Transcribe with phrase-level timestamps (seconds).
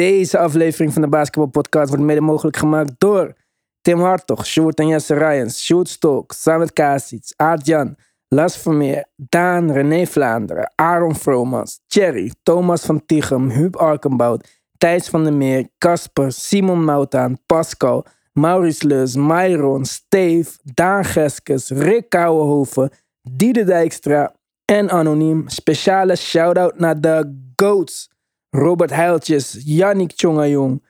[0.00, 3.32] Deze aflevering van de Basketball Podcast wordt mede mogelijk gemaakt door
[3.80, 7.96] Tim Hartog, Sjoerd en Jesse Ryans, Sjoerd Stok, Samet Kasic, Aart-Jan,
[8.28, 15.24] Las Vermeer, Daan, René Vlaanderen, Aaron Vromans, Thierry, Thomas van Tichem, Huub Arkenbout, Thijs van
[15.24, 22.90] der Meer, Casper, Simon Moutaan, Pascal, Maurice Leus, Myron, Steve, Daan Geskes, Rick Kouwenhoven,
[23.22, 25.48] Diede Dijkstra en Anoniem.
[25.48, 28.08] Speciale shout-out naar de GOATs.
[28.50, 30.82] Robert Heiltjes, Yannick Tjongajong,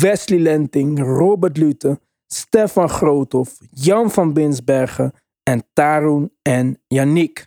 [0.00, 7.46] Wesley Lenting, Robert Lute, Stefan Groothoff, Jan van Binsbergen en Tarun en Yannick.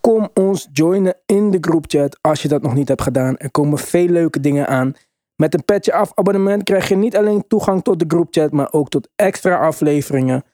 [0.00, 3.36] Kom ons joinen in de groepchat als je dat nog niet hebt gedaan.
[3.36, 4.94] Er komen veel leuke dingen aan.
[5.36, 8.88] Met een petje af abonnement krijg je niet alleen toegang tot de groupchat, maar ook
[8.88, 10.44] tot extra afleveringen.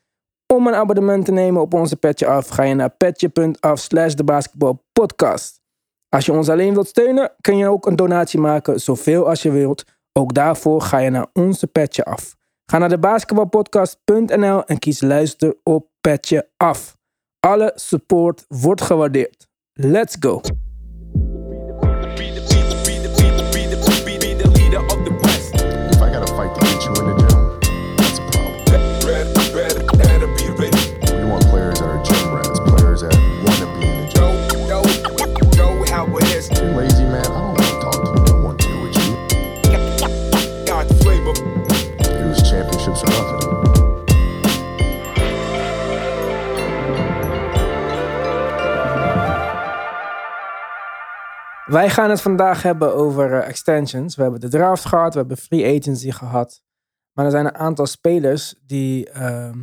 [0.53, 4.25] Om een abonnement te nemen op onze petje af, ga je naar petje.af slash de
[4.25, 5.62] basketbalpodcast.
[6.15, 9.51] Als je ons alleen wilt steunen, kun je ook een donatie maken, zoveel als je
[9.51, 9.85] wilt.
[10.13, 12.37] Ook daarvoor ga je naar onze petje af.
[12.71, 16.97] Ga naar de basketbalpodcast.nl en kies luister op petje af.
[17.41, 19.49] Alle support wordt gewaardeerd.
[19.73, 20.41] Let's go!
[51.73, 54.17] Wij gaan het vandaag hebben over eh, extensions.
[54.17, 56.63] We hebben de draft gehad, we hebben free agency gehad.
[57.13, 59.59] Maar er zijn een aantal spelers die ehm,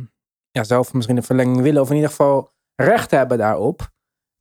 [0.50, 3.90] ja, zelf misschien een verlenging willen, of in ieder geval recht hebben daarop.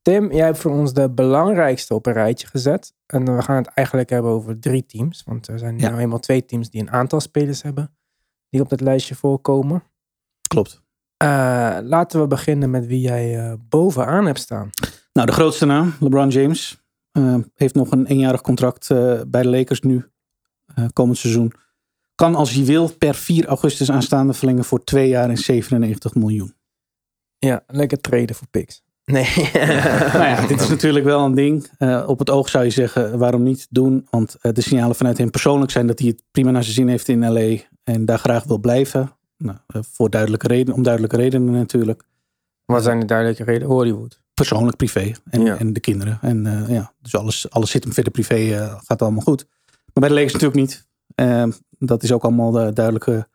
[0.02, 2.94] Tim, jij hebt voor ons de belangrijkste op een rijtje gezet.
[3.06, 5.24] En we gaan het eigenlijk hebben over drie teams.
[5.26, 5.90] Want er zijn Ja.
[5.90, 7.96] nu eenmaal twee teams die een aantal spelers hebben
[8.50, 9.84] die op dat lijstje voorkomen.
[10.48, 10.82] Klopt.
[11.18, 14.70] Eh, laten we beginnen met wie jij eh, bovenaan hebt staan.
[15.14, 16.79] Nou, de grootste naam, LeBron James, eh,
[17.56, 20.06] heeft nog een eenjarig contract eh, bij de Lakers nu,
[20.66, 21.54] eh, komend seizoen.
[22.16, 26.54] Kan als hij wil per 4 augustus aanstaande verlengen voor twee jaar en 97 miljoen.
[27.38, 28.84] Ja, lekker treden voor picks.
[29.12, 29.28] Nee.
[30.14, 31.70] nou ja, dit is natuurlijk wel een ding.
[31.78, 34.08] Eh, op het oog zou je zeggen, waarom niet doen?
[34.10, 36.88] Want eh, de signalen vanuit hem persoonlijk zijn dat hij het prima naar zijn zin
[36.88, 39.12] heeft in LA en daar graag wil blijven.
[39.38, 42.04] Nou, eh, voor duidelijke reden, om duidelijke redenen natuurlijk.
[42.66, 43.68] Wat zijn de duidelijke redenen?
[43.68, 44.22] Hollywood.
[44.48, 45.12] Persoonlijk privé.
[45.30, 45.58] En, Ja.
[45.58, 46.18] en de kinderen.
[46.22, 49.46] En eh, ja, dus alles, alles zit hem verder privé, eh, gaat allemaal goed.
[49.66, 50.88] Maar bij de Lakers natuurlijk niet.
[51.16, 53.28] Eh, dat is ook allemaal eh, duidelijk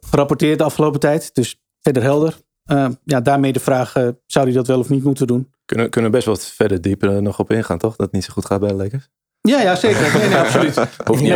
[0.00, 1.34] gerapporteerd de afgelopen tijd.
[1.34, 2.38] Dus verder helder.
[2.64, 3.92] Eh, ja, daarmee de vraag,
[4.26, 5.52] zou hij dat wel of niet moeten doen?
[5.64, 7.96] Kunnen, kunnen we best wat verder dieper nog op ingaan, toch?
[7.96, 9.08] Dat het niet zo goed gaat bij de Lakers.
[9.48, 10.18] Ja, ja zeker.
[10.18, 10.74] Nee, nee, absoluut.
[11.08, 11.30] Hoeft niet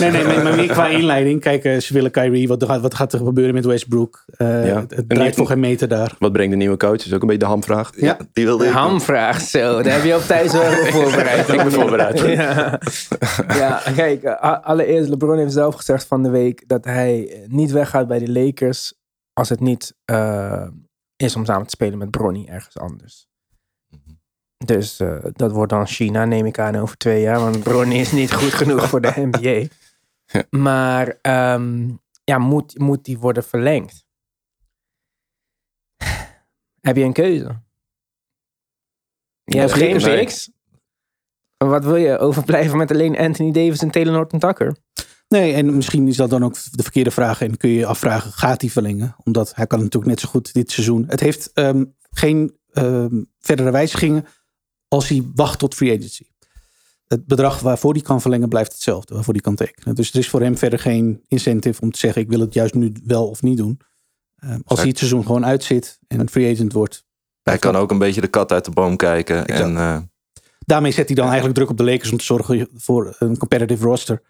[0.00, 1.40] nee, nee, nee, maar, meer qua inleiding.
[1.40, 2.48] Kijk, eh, ze willen Kyrie.
[2.48, 4.24] Wat, gaat- wat gaat er gebeuren met Westbrook?
[4.26, 4.84] Eh, Ja.
[4.88, 6.14] Het, draait voor geen meter daar.
[6.18, 6.94] Wat brengt de nieuwe coach?
[7.04, 7.90] is ook een beetje de hamvraag.
[7.96, 8.16] Ja.
[8.32, 8.72] Die wilde ik.
[8.72, 9.82] Hamvraag, zo.
[9.82, 10.70] Daar heb je op thuis wel
[11.00, 11.48] voorbereid.
[11.48, 12.20] Ik ben voorbereid.
[12.20, 12.80] ja.
[13.48, 14.22] ja, kijk.
[14.22, 18.32] eh, Allereerst, LeBron heeft zelf gezegd van de week dat hij niet weggaat bij de
[18.32, 18.94] Lakers
[19.32, 20.66] als het niet eh,
[21.16, 23.26] is om samen te spelen met Bronny ergens anders.
[24.64, 27.40] Dus eh, dat wordt dan China, neem ik aan, over twee jaar.
[27.40, 29.68] Want Bronny is niet goed genoeg voor de NBA.
[30.26, 30.44] Ja.
[30.50, 31.90] Maar ehm,
[32.24, 34.06] ja, moet, moet die worden verlengd?
[36.80, 37.62] Heb je een keuze?
[39.44, 40.18] Je hebt geen Nee.
[40.18, 40.50] picks.
[41.56, 42.18] Wat wil je?
[42.18, 44.76] Overblijven met alleen Anthony Davis en Taylor Norton Tucker?
[45.28, 47.40] Nee, en misschien is dat dan ook de verkeerde vraag.
[47.40, 49.16] En kun je je afvragen, gaat hij verlengen?
[49.24, 51.04] Omdat hij kan natuurlijk net zo goed dit seizoen.
[51.08, 54.26] Het heeft ehm, geen ehm, verdere wijzigingen
[54.94, 56.24] als hij wacht tot free agency.
[57.06, 59.14] Het bedrag waarvoor hij kan verlengen blijft hetzelfde.
[59.14, 59.94] Waarvoor hij kan tekenen.
[59.94, 62.22] Dus er is voor hem verder geen incentive om te zeggen...
[62.22, 63.80] ik wil het juist nu wel of niet doen.
[64.36, 67.04] Ehm, als hij het seizoen gewoon uitzit en een free agent wordt...
[67.42, 69.46] Hij kan ook een beetje de kat uit de boom kijken.
[69.46, 69.98] En, eh,
[70.58, 72.12] Daarmee zet hij dan eigenlijk druk op de Lakers...
[72.12, 74.22] om te zorgen voor een competitive roster.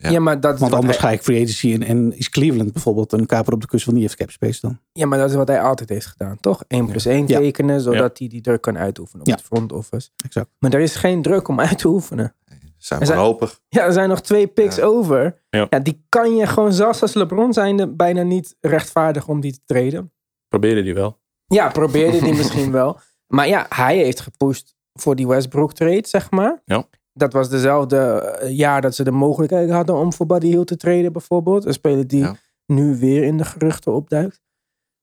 [0.00, 0.10] Ja.
[0.10, 1.82] Ja, maar dat Want anders hij- ga ik free agency in.
[1.82, 4.78] En is Cleveland bijvoorbeeld een kaper op de kust van die heeft cap space dan.
[4.92, 6.64] Ja, maar dat is wat hij altijd heeft gedaan, toch?
[6.68, 7.38] 1 plus 1 Ja.
[7.38, 9.34] tekenen, zodat hij die druk kan uitoefenen op Ja.
[9.34, 10.08] het front office.
[10.24, 10.48] Exact.
[10.58, 12.34] Maar er is geen druk om uit te oefenen.
[12.76, 13.60] zijn zijn- wanhopig.
[13.68, 14.82] Ja, er zijn nog twee picks Ja.
[14.82, 15.42] over.
[15.50, 15.66] Ja.
[15.70, 15.78] Ja.
[15.78, 20.12] die kan je gewoon zelfs als LeBron zijnde bijna niet rechtvaardigen om die te treden.
[20.48, 21.18] Probeerde die wel.
[21.46, 22.98] Ja, probeerde die misschien wel.
[23.26, 26.62] Maar ja, hij heeft gepusht voor die Westbrook trade, zeg maar.
[26.64, 26.86] Ja.
[27.18, 30.76] Dat was dezelfde eh, jaar dat ze de mogelijkheid hadden om voor Buddy Hield te
[30.76, 31.64] treden bijvoorbeeld.
[31.64, 32.36] Een speler die Ja.
[32.66, 34.40] nu weer in de geruchten opduikt.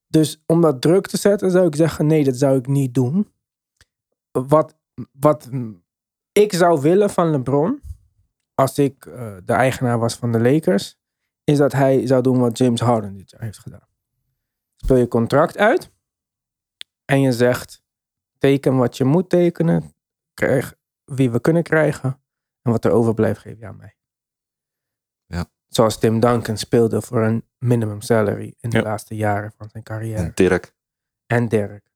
[0.07, 3.31] Dus om dat druk te zetten zou ik zeggen, nee, dat zou ik niet doen.
[4.31, 4.75] Wat,
[5.11, 5.49] wat
[6.31, 7.81] ik zou willen van LeBron
[8.53, 10.97] als ik eh, de eigenaar was van de Lakers,
[11.43, 13.87] is dat hij zou doen wat James Harden dit jaar heeft gedaan.
[14.75, 15.91] Speel je contract uit
[17.05, 17.83] en je zegt,
[18.37, 19.93] teken wat je moet tekenen,
[20.33, 22.21] krijg wie we kunnen krijgen
[22.61, 23.95] en wat er overblijft geef je aan mij.
[25.25, 25.45] Ja.
[25.67, 28.83] Zoals Tim Duncan speelde voor een minimum salary in de Ja.
[28.83, 30.73] laatste jaren van zijn carrière En Dirk.
[31.25, 31.93] en Dirk.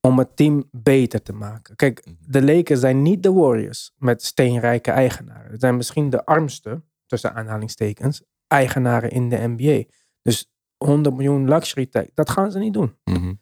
[0.00, 1.76] Om het team beter te maken.
[1.76, 5.50] Kijk, de Lakers zijn niet de Warriors met steenrijke eigenaren.
[5.50, 9.84] Het zijn misschien de armste, tussen aanhalingstekens, eigenaren in de NBA.
[10.22, 10.52] Dus
[10.84, 12.96] 100 miljoen luxury tag, dat gaan ze niet doen.
[13.04, 13.34] Mhm.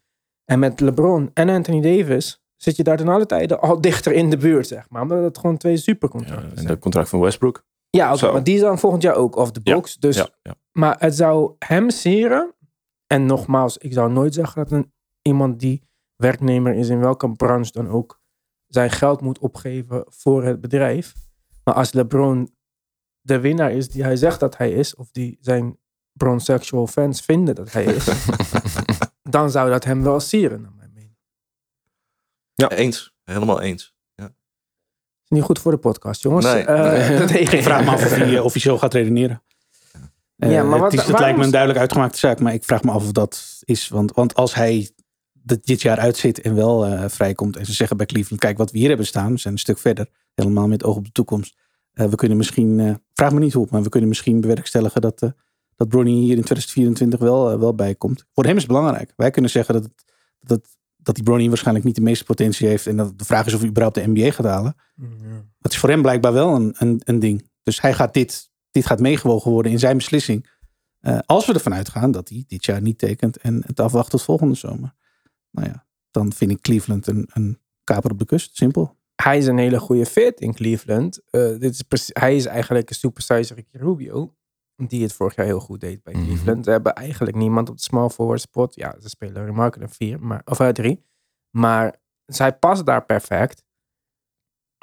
[0.45, 4.31] En met LeBron en Anthony Davis zit je daar ten alle tijden al dichter in
[4.31, 5.03] de buurt, zeg maar.
[5.03, 6.67] Omdat het gewoon twee Ja, supercontracten en zijn.
[6.67, 7.65] de contract van Westbrook.
[7.91, 8.33] Ja, Zo.
[8.33, 9.97] maar die is dan volgend jaar ook off the Ja, box.
[9.97, 10.55] Dus Ja, ja.
[10.73, 12.55] maar het zou hem sieren.
[13.07, 14.93] En nogmaals, ik zou nooit zeggen dat een,
[15.23, 15.83] iemand die
[16.17, 18.21] werknemer is in welke branche dan ook
[18.67, 21.15] zijn geld moet opgeven voor het bedrijf.
[21.65, 22.55] Maar als LeBron
[23.21, 25.79] de winnaar is die hij zegt dat hij is, of die zijn
[26.13, 28.09] bronsexual fans vinden dat hij is,
[29.37, 30.75] dan zou dat hem wel sieren.
[32.57, 33.15] Ja, eens.
[33.25, 33.95] Helemaal eens.
[35.29, 36.45] Is niet goed voor de podcast, jongens.
[36.47, 36.65] Nee.
[36.65, 39.43] Eh, deed Ik vraag me af of hij eh, officieel gaat redeneren.
[40.37, 42.53] Eh, Ja, maar wat- het, is, het waarom lijkt me een duidelijk uitgemaakte zaak, maar
[42.55, 43.89] ik vraag me af of dat is.
[43.89, 44.91] Want, want als hij
[45.33, 48.71] dit, dit jaar uitzit en wel eh, vrijkomt en ze zeggen bij Cleveland, kijk wat
[48.71, 51.57] we hier hebben staan, we zijn een stuk verder, helemaal met oog op de toekomst.
[51.93, 55.23] Eh, we kunnen misschien, eh, vraag me niet hoe, maar we kunnen misschien bewerkstelligen dat,
[55.23, 55.31] eh
[55.77, 58.25] dat Bronny hier in 2024 wel, eh, wel bij komt.
[58.33, 59.13] Voor hem is het belangrijk.
[59.17, 60.05] Wij kunnen zeggen dat, het,
[60.41, 60.77] dat, het-
[61.07, 63.61] dat die Bronny waarschijnlijk niet de meeste potentie heeft en dat de vraag is of
[63.61, 64.77] hij überhaupt de NBA gaat halen.
[65.59, 67.51] Dat is voor hem blijkbaar wel een, een, een ding.
[67.63, 70.49] Dus hij gaat dit, dit gaat meegewogen worden in zijn beslissing.
[71.01, 74.23] Eh, als we ervan uitgaan dat hij dit jaar niet tekent en het afwacht tot
[74.23, 74.95] volgende zomer.
[75.51, 78.57] Nou ja, dan vind ik Cleveland een, een kaper op de kust.
[78.57, 78.97] Simpel.
[79.15, 81.21] hij is een hele goede fit in Cleveland.
[81.31, 84.35] Eh, dit is hij is eigenlijk een supersize Ricky Rubio.
[84.77, 86.25] Die het vorig jaar heel goed deed bij Mhm.
[86.25, 86.65] Cleveland.
[86.65, 88.75] Ze hebben eigenlijk niemand op de small forward spot.
[88.75, 91.05] Ja, ze spelen remarkable vier, maar, of uit drie.
[91.51, 91.97] Maar
[92.27, 93.65] zij past daar perfect.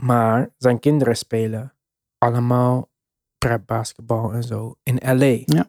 [0.01, 1.73] Maar zijn kinderen spelen
[2.17, 2.91] allemaal
[3.37, 5.41] prep basketbal en zo in LA.
[5.45, 5.67] Ja.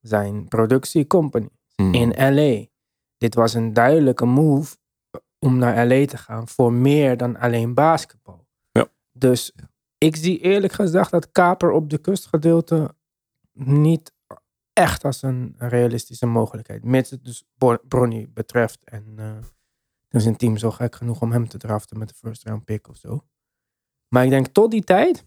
[0.00, 1.94] Zijn productiecompany Mhm.
[1.94, 2.64] in LA.
[3.16, 4.76] Dit was een duidelijke move
[5.38, 8.46] om naar LA te gaan voor meer dan alleen basketbal.
[8.70, 8.86] Ja.
[9.12, 9.52] Dus
[9.98, 12.94] ik zie eerlijk gezegd dat kaper op de kustgedeelte
[13.56, 14.12] niet
[14.72, 16.84] echt als een realistische mogelijkheid.
[16.84, 17.44] Mits het dus
[17.88, 18.84] Bronny betreft.
[18.84, 19.36] En eh
[20.08, 22.64] dan is een team zo gek genoeg om hem te draften met de first round
[22.64, 23.24] pick of zo.
[24.08, 25.24] Maar ik denk tot die tijd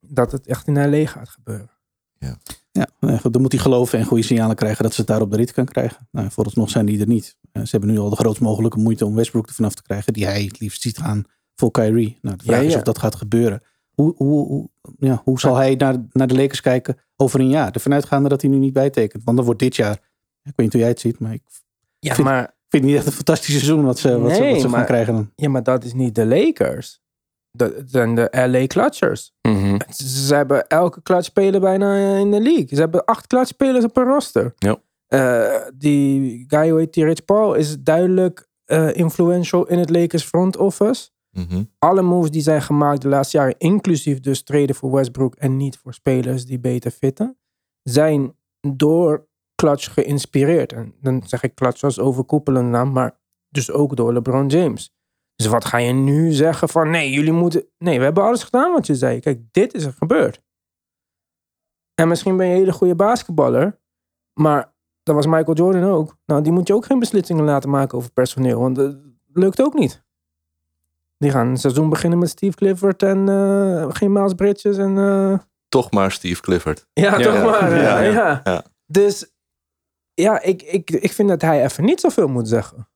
[0.00, 1.70] dat het echt in LA gaat gebeuren.
[2.18, 2.38] Ja,
[2.70, 5.30] ja, goed, dan moet hij geloven en goede signalen krijgen dat ze het daar op
[5.30, 6.08] de rit kan krijgen.
[6.10, 7.36] Nou, vooralsnog zijn die er niet.
[7.52, 10.12] Eh, ze hebben nu al de grootst mogelijke moeite om Westbrook er vanaf te krijgen.
[10.12, 11.24] Die hij het liefst ziet gaan
[11.54, 12.18] voor Kyrie.
[12.20, 13.62] Nou, de vraag Ja, is of dat gaat gebeuren.
[14.00, 14.68] Hoe, hoe, hoe,
[14.98, 17.70] ja, hoe zal hij naar, naar de Lakers kijken over een jaar?
[17.72, 19.24] Ervan uitgaande dat hij nu niet bijtekent.
[19.24, 19.92] Want dan wordt dit jaar,
[20.42, 21.42] ik weet niet hoe jij het ziet, maar ik
[21.98, 24.52] Ja, Vind- maar vind het niet echt een fantastisch seizoen wat ze, wat ze, Nee,
[24.52, 25.30] wat ze gaan krijgen dan.
[25.34, 27.00] Ja, maar dat is niet de Lakers.
[27.52, 29.32] Dat zijn de LA Clutchers.
[29.48, 29.76] Mhm.
[29.90, 32.68] Ze, ze hebben elke clutchspeler bijna in de league.
[32.68, 34.52] Ze hebben acht clutchspelers op een roster.
[34.58, 34.76] Ja.
[35.06, 40.24] Eh, die guy, hoe heet die, Rich Paul, is duidelijk eh, influential in het Lakers
[40.24, 41.10] front office.
[41.30, 41.64] Mhm.
[41.78, 45.78] Alle moves die zijn gemaakt de laatste jaren, inclusief dus treden voor Westbrook en niet
[45.78, 47.38] voor spelers die beter fitten,
[47.82, 50.72] zijn door Clutch geïnspireerd.
[50.72, 54.94] En dan zeg ik Clutch als overkoepelende naam, maar dus ook door LeBron James.
[55.34, 57.66] Dus wat ga je nu zeggen van nee, jullie moeten...
[57.78, 59.20] Nee, we hebben alles gedaan wat je zei.
[59.20, 60.42] Kijk, dit is er gebeurd.
[61.94, 63.80] En misschien ben je een hele goede basketballer,
[64.40, 66.16] maar dat was Michael Jordan ook.
[66.26, 68.96] Nou, die moet je ook geen beslissingen laten maken over personeel, want dat
[69.32, 70.04] lukt ook niet.
[71.20, 74.98] Die gaan een seizoen beginnen met Steve Clifford en eh, geen Miles Bridges en...
[74.98, 76.86] eh, Toch maar Steve Clifford.
[76.92, 77.44] ja, Ja, toch ja.
[77.44, 77.76] maar.
[77.76, 78.64] Ja, Ja, ja.
[78.86, 79.32] Dus
[80.14, 82.88] ja, ik, ik, ik vind dat hij even niet zoveel moet zeggen.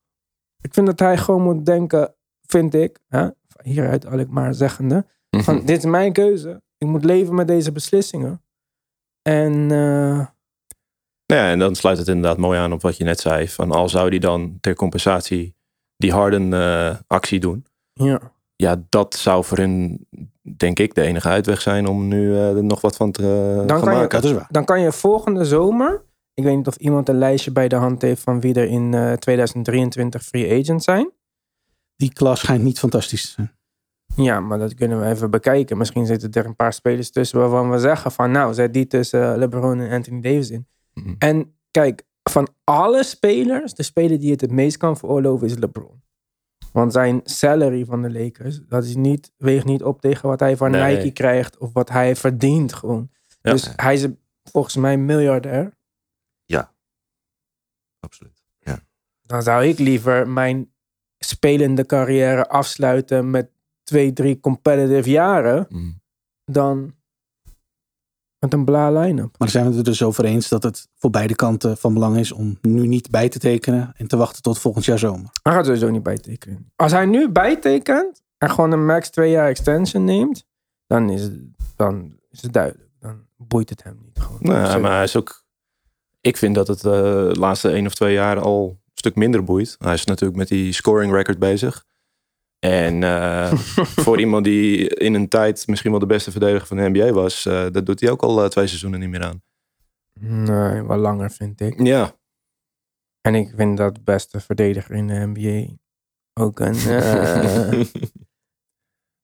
[0.61, 2.15] Ik vind dat hij gewoon moet denken,
[2.47, 3.27] vind ik, hè,
[3.63, 5.65] hieruit al ik maar zeggende, van Mhm.
[5.65, 6.61] dit is mijn keuze.
[6.77, 8.43] Ik moet leven met deze beslissingen.
[9.21, 10.25] En eh,
[11.27, 13.49] Nou ja, en dan sluit het inderdaad mooi aan op wat je net zei.
[13.49, 15.55] Van al zou die dan ter compensatie
[15.97, 17.65] die Harden eh, actie doen.
[18.03, 18.19] Ja,
[18.55, 20.07] Ja, dat zou voor hun
[20.57, 23.57] denk ik de enige uitweg zijn om nu eh, er nog wat van te eh,
[23.67, 24.21] Dan gaan kan je- maken.
[24.21, 24.47] Dat is waar.
[24.49, 28.01] dan kan je volgende zomer, ik weet niet of iemand een lijstje bij de hand
[28.01, 31.11] heeft van wie er in eh, 2023 free agent zijn.
[31.95, 33.53] Die klas schijnt niet fantastisch te zijn.
[34.15, 35.77] Ja, maar dat kunnen we even bekijken.
[35.77, 39.31] Misschien zitten er een paar spelers tussen waarvan we zeggen van nou, zet die tussen
[39.31, 40.67] eh, LeBron en Anthony Davis in.
[40.93, 41.13] Mhm.
[41.19, 46.03] En kijk, van alle spelers, de speler die het het meest kan veroorloven is LeBron.
[46.75, 50.57] Want zijn salary van de Lakers, dat is niet, weegt niet op tegen wat hij
[50.57, 50.95] van Nee.
[50.97, 53.09] Nike krijgt of wat hij verdient gewoon.
[53.41, 53.51] Ja.
[53.51, 54.07] Dus hij is
[54.43, 55.73] volgens mij miljardair.
[57.99, 58.43] Absoluut.
[59.21, 60.73] Dan zou ik liever mijn
[61.17, 63.51] spelende carrière afsluiten met
[63.83, 66.01] twee, drie competitive jaren Mm.
[66.45, 66.95] dan
[68.45, 69.17] met een bla line-up.
[69.17, 71.93] Maar dan zijn we het er dus over eens dat het voor beide kanten van
[71.93, 75.29] belang is om nu niet bij te tekenen en te wachten tot volgend jaar zomer.
[75.41, 76.71] Hij gaat sowieso niet bijtekenen.
[76.75, 80.45] Als hij nu bijtekent en gewoon een max twee jaar extension neemt,
[80.87, 81.33] dan is het,
[81.75, 82.89] dan is het duidelijk.
[82.99, 84.19] Dan boeit het hem niet.
[84.19, 84.39] Gewoon.
[84.41, 85.43] Nou, maar hij is ook.
[86.21, 89.43] Ik vind dat het eh, de laatste één of twee jaar al een stuk minder
[89.43, 89.75] boeit.
[89.79, 91.85] Hij is natuurlijk met die scoring record bezig.
[92.65, 93.53] En eh,
[94.03, 97.45] voor iemand die in een tijd misschien wel de beste verdediger van de NBA was,
[97.45, 99.43] eh, dat doet hij ook al eh, twee seizoenen niet meer aan.
[100.19, 101.81] Nee, wel langer vind ik.
[101.81, 102.15] Ja,
[103.21, 105.75] En ik vind dat beste verdediger in de NBA
[106.33, 106.75] ook een...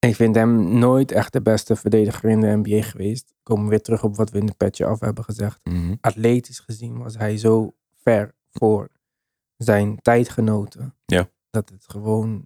[0.08, 3.34] ik vind hem nooit echt de beste verdediger in de NBA geweest.
[3.42, 5.60] Komen we weer terug op wat we in de petje af hebben gezegd.
[5.62, 5.94] Mhm.
[6.00, 8.88] Atletisch gezien was hij zo ver voor
[9.56, 10.94] zijn tijdgenoten.
[11.04, 11.28] Ja.
[11.50, 12.44] Dat het gewoon,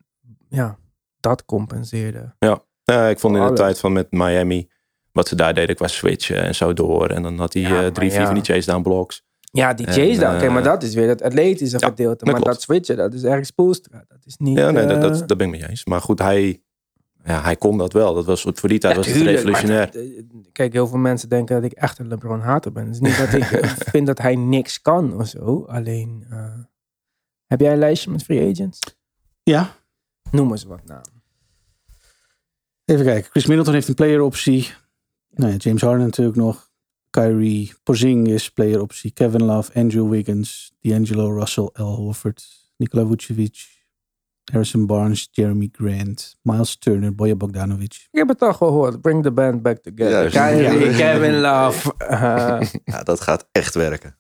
[0.49, 0.79] ja,
[1.29, 2.35] dat compenseerde.
[2.39, 3.59] Ja, ik vond in de Alles.
[3.61, 4.69] tijd van met Miami,
[5.13, 7.09] wat ze daar deden qua switchen en zo door.
[7.11, 8.27] En dan had hij Ja, eh, drie, vier ja.
[8.27, 9.25] van die chase down blocks.
[9.41, 10.39] Ja, die chase down.
[10.39, 12.17] Kijk, maar eh, dat is weer het atletische ja, gedeelte.
[12.17, 12.51] dat Maar klopt.
[12.51, 14.05] dat switchen, dat is erg Spoelstra.
[14.09, 14.59] Dat is niet...
[14.59, 15.85] Ja, nee, dat, eh, dat, dat ben ik mee eens.
[15.85, 16.63] Maar goed, hij,
[17.25, 18.15] ja, hij kon dat wel.
[18.15, 19.91] Dat was, voor die tijd Ja, was het tuurlijk, revolutionair.
[19.95, 22.85] maar, eh, Kijk, heel veel mensen denken dat ik echt een LeBron hater ben.
[22.87, 25.65] Het is niet dat ik eh, vind dat hij niks kan of zo.
[25.69, 26.45] Alleen, eh,
[27.47, 28.79] heb jij een lijstje met free agents?
[29.43, 29.71] Ja,
[30.31, 31.16] Noem eens wat namen.
[32.87, 33.31] Even kijken.
[33.31, 34.73] Chris Middleton heeft een player optie.
[35.31, 36.71] Nou ja, James Harden natuurlijk nog.
[37.11, 39.11] Kyrie, Porzingis, player optie.
[39.11, 41.83] Kevin Love, Andrew Wiggins, D'Angelo Russell, L.
[41.83, 42.45] Horford,
[42.77, 43.85] Nikola Vucevic,
[44.45, 47.93] Harrison Barnes, Jeremy Grant, Miles Turner, Bojan Bogdanovic.
[48.11, 49.01] Ik heb het al gehoord.
[49.01, 50.31] Bring the band back together.
[50.31, 50.97] Kyrie, Ja.
[50.97, 51.95] Kevin Love.
[51.99, 52.61] eh,
[52.95, 54.17] Ja, dat gaat echt werken.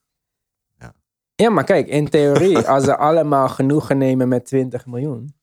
[1.35, 5.35] ja, maar kijk, in theorie, als ze allemaal genoegen nemen met 20 miljoen,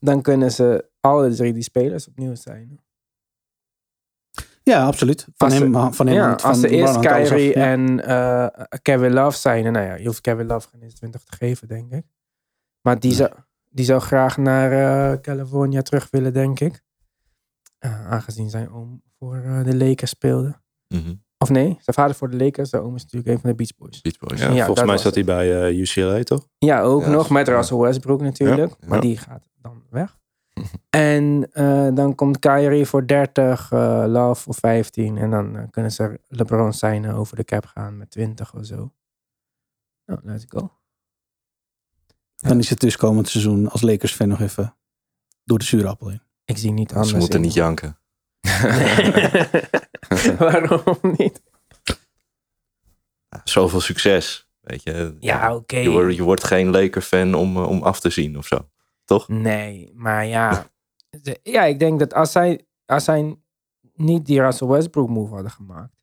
[0.00, 2.80] dan kunnen ze alle drie die spelers opnieuw zijn.
[4.62, 5.22] Ja, absoluut.
[5.34, 6.98] Van Als ze- hem, van hem ja, van als ze eerst.
[7.00, 7.64] Kyrie Ja.
[7.64, 11.36] en eh, Kevin Love zijn, nou ja, je hoeft Kevin Love geen eens 20 te
[11.36, 12.04] geven, denk ik.
[12.80, 13.32] Maar die, zou,
[13.70, 16.82] die zou graag naar eh California terug willen, denk ik.
[17.78, 20.60] Eh, aangezien zijn oom voor eh, de Lakers speelde.
[20.88, 21.14] Mhm.
[21.38, 22.70] Of nee, zijn vader voor de Lakers.
[22.70, 24.00] Zijn oom is natuurlijk een van de Beach Boys.
[24.00, 24.40] Beach Boys.
[24.40, 26.48] Ja, Ja, volgens mij zat hij bij eh, UCLA, toch?
[26.58, 27.54] Ja, ook Ja, nog met ja.
[27.54, 28.70] Russell Westbrook natuurlijk.
[28.80, 29.00] Ja, Maar ja.
[29.02, 30.18] die gaat dan weg.
[30.90, 35.16] En eh, dan komt Kyrie voor 30, eh, Love voor 15.
[35.16, 38.92] En dan kunnen ze LeBron signen over de cap gaan met 20 of zo.
[40.06, 40.70] Nou, let's go.
[42.36, 44.76] Dan is het dus komend seizoen als Lakers fan nog even
[45.44, 46.22] door de zure appel heen.
[46.44, 47.10] Ik zie niet anders.
[47.10, 47.44] Ze moeten in.
[47.44, 47.98] niet janken.
[50.38, 51.42] Waarom niet?
[53.28, 54.48] Ja, zoveel succes.
[54.60, 55.16] Weet je.
[55.20, 55.76] Ja, oké.
[55.76, 58.68] Je, wordt, je wordt geen Laker-fan om, eh, om af te zien of zo.
[59.04, 59.28] Toch?
[59.28, 60.66] Nee, maar ja.
[61.22, 63.36] De- ja, ik denk dat als zij, als zij
[63.94, 65.94] niet die Russell Westbrook move hadden gemaakt,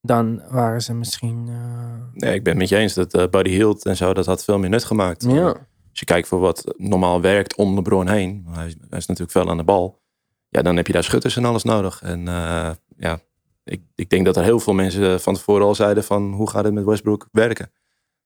[0.00, 1.46] dan waren ze misschien.
[1.48, 4.26] eh, Nee, ik ben het met je eens dat eh Buddy Hield en zo, dat
[4.26, 5.22] had veel meer nut gemaakt.
[5.22, 5.46] ja.
[5.90, 9.06] Als je kijkt voor wat normaal werkt om LeBron heen, want hij, is- hij is
[9.06, 10.02] natuurlijk veel aan de bal.
[10.48, 12.02] Ja, dan heb je daar schutters en alles nodig.
[12.02, 13.18] En eh, ja,
[13.64, 16.64] ik, ik denk dat er heel veel mensen van tevoren al zeiden van hoe gaat
[16.64, 17.72] het met Westbrook werken.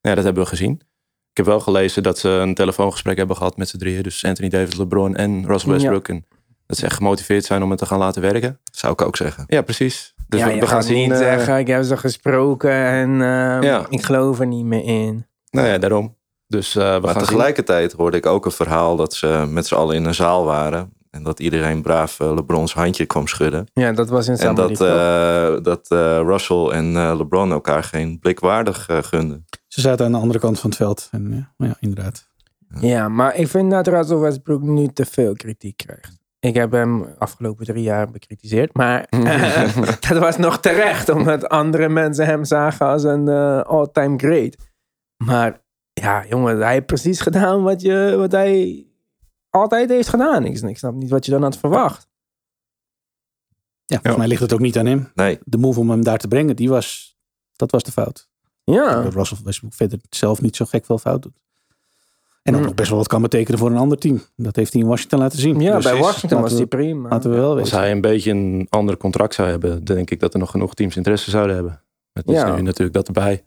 [0.01, 0.73] Ja, dat hebben we gezien.
[1.31, 4.03] Ik heb wel gelezen dat ze een telefoongesprek hebben gehad met z'n drieën.
[4.03, 5.77] Dus Anthony Davis, LeBron en Russell Ja.
[5.77, 6.09] Westbrook.
[6.09, 6.27] En
[6.67, 8.61] dat ze echt gemotiveerd zijn om het te gaan laten werken.
[8.73, 9.45] Zou ik ook zeggen.
[9.47, 10.15] Ja, precies.
[10.29, 10.97] Dus ja, we, gaan zien.
[11.03, 13.87] niet eh, zeggen, ik heb ze gesproken en eh, Ja.
[13.89, 15.27] ik geloof er niet meer in.
[15.51, 16.17] Nou ja, daarom.
[16.47, 17.25] Dus eh, we Maar gaan zien.
[17.25, 20.93] tegelijkertijd hoorde ik ook een verhaal dat ze met z'n allen in een zaal waren.
[21.11, 23.67] En dat iedereen braaf eh, LeBrons handje kwam schudden.
[23.73, 28.41] Ja, dat was in En dat, eh, dat eh, Russell en LeBron elkaar geen blik
[28.41, 29.45] waardig eh, gunden.
[29.67, 31.09] Ze zaten aan de andere kant van het veld.
[31.11, 32.27] En ja, maar ja inderdaad.
[32.81, 36.17] Ja, maar ik vind dat Russell Westbrook nu te veel kritiek krijgt.
[36.41, 39.07] Ik heb hem afgelopen drie jaar bekritiseerd, maar
[40.09, 43.29] dat was nog terecht, omdat andere mensen hem zagen als een
[43.65, 44.57] all-time great.
[45.25, 45.61] Maar
[45.93, 48.88] ja, jongen, hij heeft precies gedaan wat, je, wat hij
[49.51, 50.45] altijd heeft gedaan.
[50.45, 52.09] Ik, ik snap niet wat je dan had verwacht.
[53.85, 54.19] Ja, volgens Ja.
[54.19, 55.11] mij ligt het ook niet aan hem.
[55.15, 57.17] Nee, De move om hem daar te brengen, die was,
[57.57, 58.29] dat was de fout.
[58.65, 61.41] Ja, Dat Russell Westbrook verder zelf niet zo gek veel fout doet.
[62.43, 62.67] En ook Mm.
[62.67, 64.23] nog best wel wat kan betekenen voor een ander team.
[64.37, 65.61] Dat heeft hij in Washington laten zien.
[65.61, 67.09] ja Dus bij Washington was hij prima.
[67.09, 67.79] Laten we wel Als weten.
[67.79, 70.97] hij een beetje een ander contract zou hebben, denk ik dat er nog genoeg teams
[70.97, 71.83] interesse zouden hebben.
[72.13, 72.55] Het is Ja.
[72.55, 73.45] nu natuurlijk dat erbij.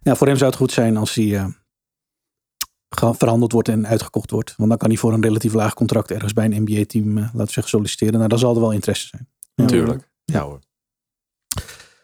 [0.00, 1.46] Ja, voor hem zou het goed zijn als hij eh,
[2.96, 4.54] verhandeld wordt en uitgekocht wordt.
[4.56, 7.44] Want dan kan hij voor een relatief laag contract ergens bij een NBA-team, laten we
[7.44, 8.14] zeggen, solliciteren.
[8.14, 9.28] Nou, dan zal er wel interesse zijn.
[9.54, 10.10] Natuurlijk.
[10.24, 10.58] Ja hoor.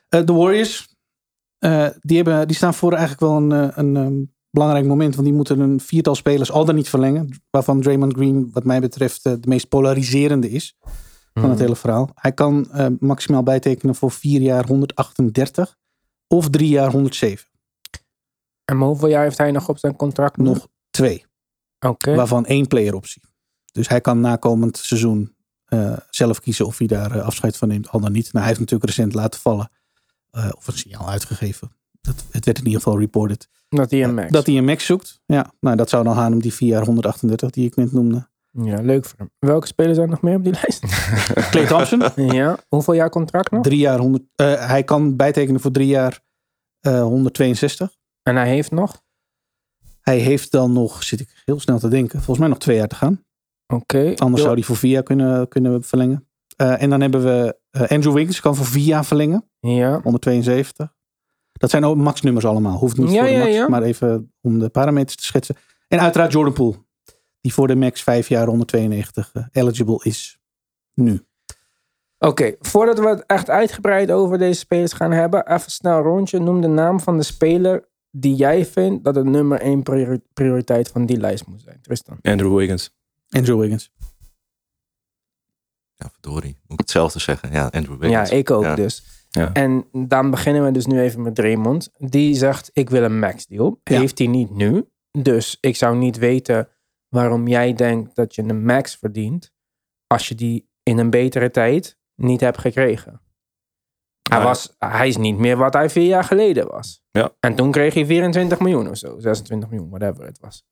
[0.09, 0.95] Eh, de Warriors,
[1.59, 5.15] eh, die, hebben, die staan voor eigenlijk wel een, eh, een, ehm, belangrijk moment.
[5.15, 7.43] Want die moeten een viertal spelers al dan niet verlengen.
[7.51, 10.77] Waarvan Draymond Green, wat mij betreft, eh, de meest polariserende is
[11.33, 11.51] van Mhm.
[11.51, 12.11] het hele verhaal.
[12.15, 15.77] Hij kan eh, maximaal bijtekenen voor vier jaar 138
[16.27, 17.47] of drie jaar 107.
[18.65, 20.37] En hoeveel jaar heeft hij nog op zijn contract?
[20.37, 21.25] Nog twee,
[21.79, 22.15] Oké.
[22.15, 23.23] waarvan één player optie.
[23.73, 27.89] Dus hij kan nakomend seizoen eh, zelf kiezen of hij daar eh, afscheid van neemt,
[27.89, 28.25] al dan niet.
[28.25, 29.71] Nou, hij heeft natuurlijk recent laten vallen,
[30.31, 31.73] eh, of een signaal uitgegeven.
[32.01, 33.49] Dat, het werd in ieder geval reported.
[33.69, 34.31] Dat hij een max.
[34.31, 35.21] Dat hij een max zoekt.
[35.27, 38.29] Ja, nou dat zou dan gaan om die 4 jaar 138 die ik net noemde.
[38.51, 39.31] Ja, leuk voor hem.
[39.39, 40.81] Welke spelers zijn er nog meer op die lijst?
[41.51, 42.59] Clay Thompson, ja.
[42.69, 43.63] Hoeveel jaar contract nog?
[43.63, 44.25] drie jaar 100.
[44.35, 46.21] eh, hij kan bijtekenen voor drie jaar
[46.81, 47.97] eh, 162.
[48.23, 49.03] En hij heeft nog?
[50.09, 52.89] Hij heeft dan nog, zit ik heel snel te denken, volgens mij nog twee jaar
[52.89, 53.25] te gaan.
[53.67, 54.13] Oké.
[54.17, 56.29] Anders zou hij voor vier jaar kunnen, kunnen verlengen.
[56.57, 59.51] Eh, en dan hebben we eh, Andrew Wiggins, kan voor vier jaar verlengen.
[59.61, 60.01] Ja.
[60.03, 60.95] 172.
[61.53, 62.79] Dat zijn ook maxnummers allemaal.
[62.79, 63.69] Hoeft niet Ja, voor de max, ja.
[63.69, 65.57] maar even om de parameters te schetsen.
[65.89, 66.77] En uiteraard Jordan Poole.
[67.41, 70.39] Die voor de max vijf jaar 192 eh, eligible is.
[70.95, 71.27] Nu.
[72.19, 76.39] Oké, voordat we het echt uitgebreid over deze spelers gaan hebben, even snel rondje.
[76.39, 77.88] Noem de naam van de speler
[78.21, 81.79] die jij vindt dat het nummer één priori- prioriteit van die lijst moet zijn.
[81.83, 82.19] Tristan.
[82.23, 82.97] Andrew Wiggins.
[83.29, 83.93] Andrew Wiggins.
[85.95, 86.57] Ja, verdorie.
[86.63, 87.53] Moet ik hetzelfde zeggen?
[87.53, 88.31] Ja, Andrew Wiggins.
[88.31, 88.75] Ja, ik ook Ja.
[88.75, 89.05] dus.
[89.31, 89.53] Ja.
[89.53, 91.91] En dan beginnen we dus nu even met Draymond.
[91.97, 93.81] Die zegt, ik wil een max deal.
[93.85, 93.99] Ja.
[93.99, 94.89] Heeft hij niet nu.
[95.11, 96.69] Dus ik zou niet weten
[97.09, 99.53] waarom jij denkt dat je een max verdient.
[100.07, 103.21] Als je die in een betere tijd niet hebt gekregen.
[104.29, 107.03] Hij, was, hij is niet meer wat hij vier jaar geleden was.
[107.11, 107.31] Ja.
[107.41, 109.19] En toen kreeg hij 24 miljoen of zo.
[109.19, 110.65] 26 miljoen, whatever het was.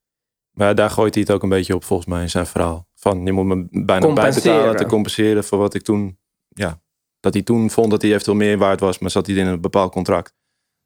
[0.50, 2.88] Maar daar gooit hij het ook een beetje op volgens mij in zijn verhaal.
[2.94, 6.18] Van je moet me bijna bijbetalen te compenseren voor wat ik toen...
[6.48, 6.80] Ja,
[7.20, 8.98] dat hij toen vond dat hij eventueel meer waard was.
[8.98, 10.34] Maar zat hij in een bepaald contract.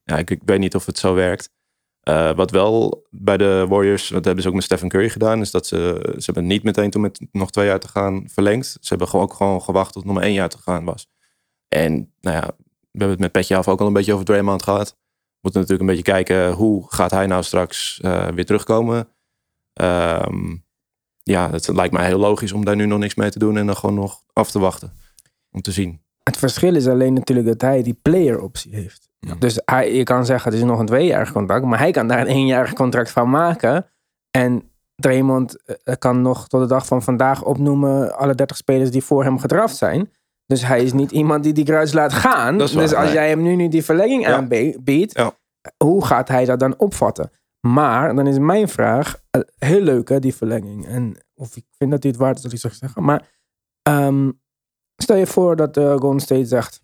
[0.03, 1.51] Ja, ik, ik weet niet of het zo werkt.
[2.01, 5.51] Eh, wat wel bij de Warriors, dat hebben ze ook met Stephen Curry gedaan, is
[5.51, 8.66] dat ze, ze hebben niet meteen toen met nog twee jaar te gaan verlengd.
[8.66, 11.09] Ze hebben gewoon ook gewoon gewacht tot nog maar één jaar te gaan was.
[11.68, 12.51] En nou ja,
[12.90, 14.88] we hebben het met Petje af ook al een beetje over Draymond gehad.
[14.88, 19.09] We moeten natuurlijk een beetje kijken hoe gaat hij nou straks eh, weer terugkomen.
[19.72, 20.57] Ehm,
[21.22, 23.66] ja, het lijkt mij heel logisch om daar nu nog niks mee te doen en
[23.66, 24.92] dan gewoon nog af te wachten.
[25.50, 26.00] Om te zien.
[26.22, 29.09] Het verschil is alleen natuurlijk dat hij die player optie heeft.
[29.18, 29.35] Ja.
[29.35, 31.64] Dus hij, je kan zeggen, het is nog een tweejarig contract.
[31.64, 33.87] Maar hij kan daar een eenjarig contract van maken.
[34.31, 39.05] En Draymond eh, kan nog tot de dag van vandaag opnoemen alle 30 spelers die
[39.05, 40.11] voor hem gedraft zijn.
[40.51, 42.59] Dus hij is niet iemand die die kruis laat gaan.
[42.59, 43.13] Waar, dus als nee.
[43.13, 44.37] jij hem nu, nu die verlenging Ja.
[44.37, 45.33] aanbiedt, Ja.
[45.85, 47.31] hoe gaat hij dat dan opvatten?
[47.61, 50.87] Maar dan is mijn vraag, eh, heel leuk hè, die verlenging.
[50.87, 53.03] En of ik vind dat hij het waard is dat ik zou zeggen.
[53.05, 53.29] Maar
[53.83, 54.31] ehm,
[54.97, 56.83] stel je voor dat de Golden State zegt,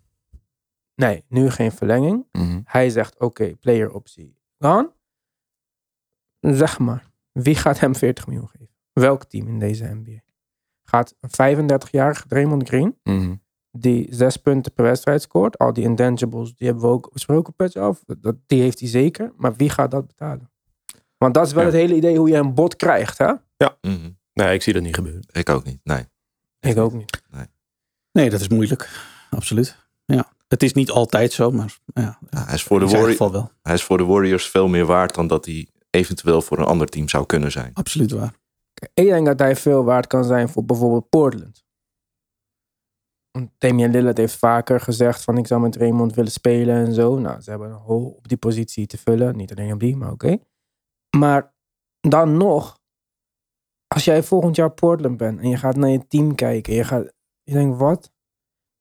[0.94, 2.26] nee, nu geen verlenging.
[2.64, 4.92] Hij zegt, oké, player optie gone.
[6.40, 8.74] Zeg maar, wie gaat hem 40 miljoen geven?
[8.92, 10.20] Welk team in deze NBA?
[10.84, 13.34] Gaat een 35-jarige Draymond Green, Mhm.
[13.78, 17.80] Die zes punten per wedstrijd scoort, al die intangibles, die hebben we ook besproken, Petje
[17.80, 18.02] af.
[18.20, 20.50] Dat, die heeft hij zeker, maar wie gaat dat betalen?
[21.18, 21.68] Want dat is wel Ja.
[21.70, 23.32] het hele idee hoe je een bot krijgt, hè?
[23.80, 24.10] Mhm.
[24.32, 25.22] Nee, ik zie dat niet gebeuren.
[25.32, 25.80] Ik ook niet.
[25.84, 26.04] Nee.
[26.60, 27.20] Ik ook niet.
[28.12, 28.88] Nee, dat is moeilijk.
[29.30, 29.76] Absoluut.
[30.04, 30.32] Ja.
[30.48, 32.86] Het is niet altijd zo, maar ja, Ja, hij, is voor de
[33.30, 33.50] wel.
[33.62, 36.86] hij is voor de Warriors veel meer waard dan dat hij eventueel voor een ander
[36.86, 37.70] team zou kunnen zijn.
[37.74, 38.34] Absoluut waar.
[38.94, 41.64] Ik denk dat hij veel waard kan zijn voor bijvoorbeeld Portland.
[43.58, 47.18] Damian Lillard heeft vaker gezegd van ik zou met Raymond willen spelen en zo.
[47.18, 49.36] Nou, ze hebben een hol op die positie te vullen.
[49.36, 50.38] Niet alleen op die, maar oké.
[51.16, 51.54] Maar
[52.00, 52.78] dan nog,
[53.86, 56.74] als jij volgend jaar Portland bent en je gaat naar je team kijken.
[56.74, 58.12] Je, gaat, je denkt, wat?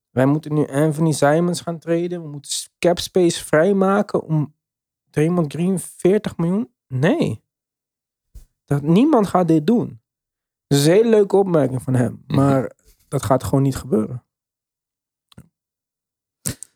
[0.09, 2.21] Wij moeten nu Anthony Simons gaan treden.
[2.21, 4.55] We moeten cap space vrijmaken om
[5.09, 6.73] Draymond Green 40 miljoen?
[6.87, 7.43] Nee.
[8.65, 10.01] Dat, niemand gaat dit doen.
[10.67, 12.23] Het is een hele leuke opmerking van hem.
[12.27, 12.35] Mhm.
[12.35, 12.71] Maar
[13.07, 14.24] dat gaat gewoon niet gebeuren.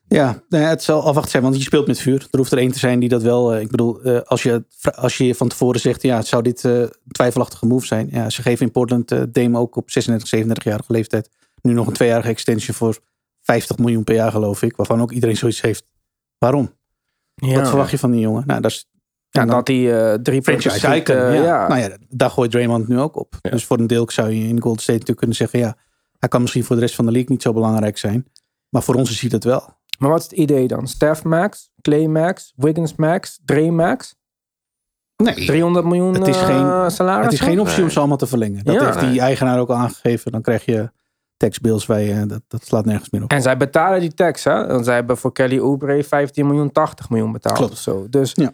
[0.10, 2.28] Ja, nou ja, het zal afwachten zijn, want je speelt met vuur.
[2.32, 3.54] Er hoeft er één te zijn die dat wel.
[3.54, 6.80] eh, ik bedoel, eh, als, je, als je van tevoren zegt, ja, zou dit eh,
[6.80, 8.08] een twijfelachtige move zijn?
[8.12, 11.30] Ja, ze geven in Portland eh Dame ook op 36, 37-jarige leeftijd
[11.62, 13.00] nu nog een tweejarige extension voor
[13.42, 14.76] 50 miljoen per jaar, geloof ik.
[14.76, 15.86] Waarvan ook iedereen zoiets heeft.
[16.38, 16.74] Waarom?
[17.36, 18.44] Ja, Wat verwacht je van die jongen?
[18.48, 18.90] Nou, dat is
[19.30, 21.44] ja, dat hij eh drie franchise eh, ja.
[21.44, 21.68] ja.
[21.68, 23.34] Nou ja, daar gooit Draymond nu ook op.
[23.42, 25.78] Dus voor een deel zou je in Golden State natuurlijk kunnen zeggen, ja,
[26.20, 28.28] hij kan misschien voor de rest van de league niet zo belangrijk zijn.
[28.70, 29.78] Maar voor ons is hij dat wel.
[30.00, 30.88] Maar wat is het idee dan?
[30.88, 34.16] Steph Max, Clay Max, Wiggins Max, Dre Max?
[35.24, 37.24] Nee, 300 miljoen Het is eh, geen- salaris.
[37.26, 38.64] het is geen optie om ze allemaal te verlengen.
[38.64, 38.86] Dat Ja.
[38.86, 40.32] heeft die eigenaar ook al aangegeven.
[40.32, 40.92] Dan krijg je
[41.38, 43.32] taxbills waar je, dat, dat slaat nergens meer op.
[43.32, 44.68] En zij betalen die tax, hè?
[44.68, 47.72] Want zij hebben voor Kelly Oubre 15 miljoen, 80 miljoen betaald Klopt.
[47.72, 48.08] of zo.
[48.10, 48.54] Dus Ja.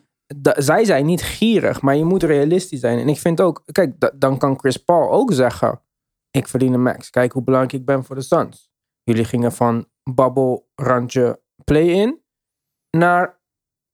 [0.55, 2.99] zij zijn niet gierig, maar je moet realistisch zijn.
[2.99, 5.81] En ik vind ook, kijk, da- dan kan Chris Paul ook zeggen:
[6.31, 7.09] Ik verdien een max.
[7.09, 8.69] Kijk hoe belangrijk ik ben voor de Suns.
[9.03, 12.21] Jullie gingen van bubble randje play-in
[12.97, 13.39] naar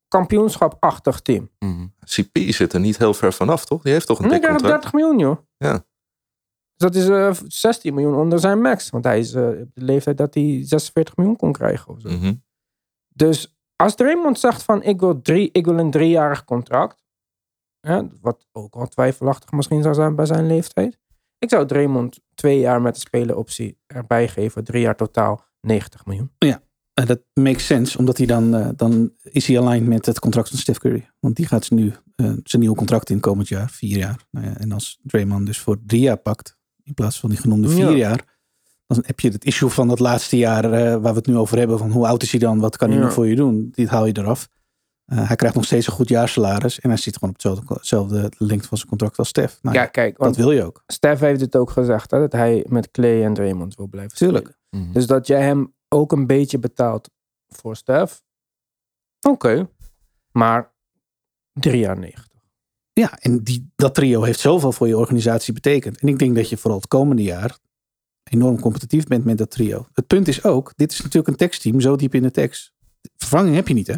[0.07, 1.49] kampioenschap-achtig team.
[1.59, 1.87] Mhm.
[2.05, 3.81] CP zit er niet heel ver vanaf, toch?
[3.81, 4.63] Die heeft toch een dik contract?
[4.63, 5.37] 30 miljoen, joh.
[5.57, 5.73] Ja.
[6.75, 8.89] Dus dat is eh, 16 miljoen onder zijn max.
[8.89, 12.09] Want hij is eh, op de leeftijd dat hij 46 miljoen kon krijgen of zo.
[12.09, 12.33] Mhm.
[13.07, 17.03] Dus als Draymond zegt van ik wil, drie, ik wil een driejarig contract.
[17.79, 20.99] Hè, wat ook al twijfelachtig misschien zou zijn bij zijn leeftijd.
[21.37, 24.63] Ik zou Draymond twee jaar met de speleroptie erbij geven.
[24.63, 26.31] Drie jaar totaal 90 miljoen.
[26.93, 30.49] En dat makes sense, omdat hij dan, eh, dan is hij aligned met het contract
[30.49, 31.09] van Steph Curry.
[31.19, 34.25] Want die gaat nu eh, zijn nieuwe contract in komend jaar, vier jaar.
[34.31, 37.69] Nou ja, en als Draymond dus voor drie jaar pakt, in plaats van die genoemde
[37.69, 37.95] vier Ja.
[37.95, 38.25] jaar,
[38.87, 41.57] dan heb je het issue van dat laatste jaar eh, waar we het nu over
[41.57, 41.77] hebben.
[41.77, 42.59] Van hoe oud is hij dan?
[42.59, 43.03] Wat kan hij Ja.
[43.03, 43.69] nog voor je doen?
[43.71, 44.49] Dit haal je eraf.
[45.05, 46.79] Eh, hij krijgt nog steeds een goed jaarsalaris.
[46.79, 47.35] En hij zit gewoon
[47.67, 49.57] op hetzelfde lengte van zijn contract als Steph.
[49.61, 50.83] Nou, ja, kijk, dat want wil je ook.
[50.87, 52.11] Steph heeft het ook gezegd.
[52.11, 54.59] Hè, dat hij met Clay en Draymond wil blijven Tuurlijk.
[54.75, 54.91] Mhm.
[54.91, 57.09] Dus dat jij hem ook een beetje betaalt
[57.47, 58.21] voor Steph.
[59.27, 59.69] Oké.
[60.31, 60.73] Maar
[61.53, 62.29] drie jaar 90.
[62.93, 65.99] Ja, en die, dat trio heeft zoveel voor je organisatie betekend.
[65.99, 67.59] En ik denk dat je vooral het komende jaar
[68.23, 69.87] enorm competitief bent met dat trio.
[69.93, 72.73] Het punt is ook, dit is natuurlijk een tekstteam zo diep in de tekst.
[73.15, 73.95] Vervanging heb je niet, hè?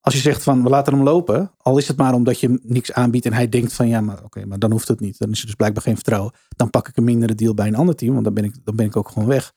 [0.00, 2.58] Als je zegt van, we laten hem lopen, al is het maar omdat je hem
[2.62, 5.18] niks aanbiedt en hij denkt van, ja, maar oké, maar dan hoeft het niet.
[5.18, 6.32] Dan is er dus blijkbaar geen vertrouwen.
[6.48, 8.76] Dan pak ik een mindere deal bij een ander team, want dan ben ik, dan
[8.76, 9.52] ben ik ook gewoon weg.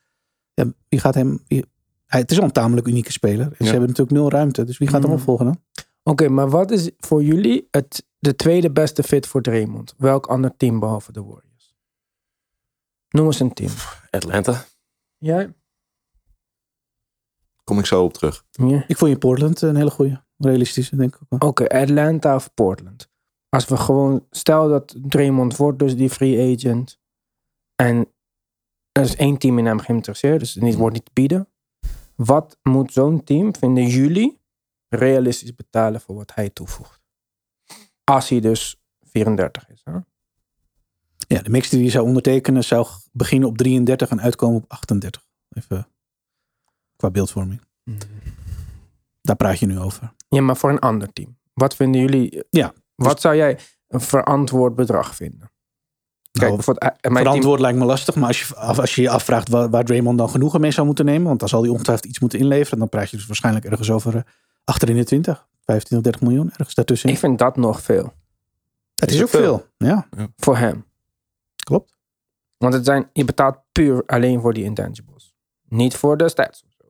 [0.58, 1.42] Ja, wie gaat hem...
[1.46, 1.64] wie-
[2.06, 3.46] hij, het is al een tamelijk unieke speler.
[3.46, 3.64] En Ja.
[3.64, 5.18] ze hebben natuurlijk nul ruimte, dus wie gaat hem Mhm.
[5.18, 5.62] opvolgen dan?
[6.02, 9.94] Oké, maar wat is voor jullie het, de tweede beste fit voor Draymond?
[9.96, 11.74] Welk ander team behalve de Warriors?
[13.08, 13.70] Noem eens een team.
[14.10, 14.64] Atlanta.
[15.18, 15.54] Jij?
[17.64, 18.44] Kom ik zo op terug.
[18.86, 21.44] Ik vond je Portland een hele goede, realistische, denk ik ook.
[21.44, 23.08] Oké, Atlanta of Portland.
[23.48, 26.98] Als we gewoon, stel dat Draymond wordt dus die free agent.
[27.74, 28.12] En
[28.98, 31.48] er is één team in hem geïnteresseerd, dus het wordt niet te bieden.
[32.14, 34.40] Wat moet zo'n team, vinden jullie,
[34.88, 37.00] realistisch betalen voor wat hij toevoegt?
[38.04, 39.80] Als hij dus 34 is.
[39.84, 39.92] Hè?
[41.28, 45.26] Ja, de mix die je zou ondertekenen zou beginnen op 33 en uitkomen op 38.
[45.48, 45.88] Even
[46.96, 47.60] qua beeldvorming.
[49.20, 50.14] Daar praat je nu over.
[50.28, 51.38] Ja, maar voor een ander team.
[51.52, 52.44] Wat vinden jullie?
[52.50, 53.58] Ja, Wat zou jij
[53.88, 55.50] een verantwoord bedrag vinden?
[56.38, 59.70] Kijk, Nou, mijn verantwoord lijkt me lastig, maar als je, als je je afvraagt waar,
[59.70, 62.38] waar Draymond dan genoegen mee zou moeten nemen, want dan zal hij ongetwijfeld iets moeten
[62.38, 64.22] inleveren, dan praat je dus waarschijnlijk ergens over eh,
[64.64, 67.08] achter in de 20, 15 of 30 miljoen, ergens daartussen.
[67.10, 68.12] ik vind dat nog veel
[68.94, 69.66] het is is ook veel.
[69.76, 70.84] Ja, voor hem.
[71.64, 71.96] klopt.
[72.56, 75.34] Want het zijn, je betaalt puur alleen voor die intangibles.
[75.68, 76.62] Niet voor de stats.
[76.66, 76.84] of zo.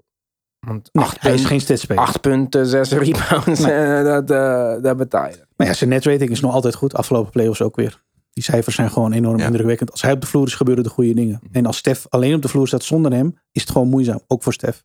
[0.60, 2.02] Want Nee, acht, hij is punten, geen statspeler.
[2.02, 3.72] acht punten, zes rebounds, Nee.
[3.72, 5.46] eh, dat, eh, dat betaal je.
[5.56, 6.94] Maar ja, zijn netrating is nog altijd goed.
[6.94, 8.02] Afgelopen playoffs ook weer.
[8.38, 9.46] Die cijfers zijn gewoon enorm Ja.
[9.46, 9.90] indrukwekkend.
[9.90, 11.40] Als hij op de vloer is, gebeuren de goede dingen.
[11.52, 14.20] En als Stef alleen op de vloer staat zonder hem, is het gewoon moeizaam.
[14.26, 14.84] Ook voor Stef.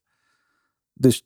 [0.94, 1.26] Dus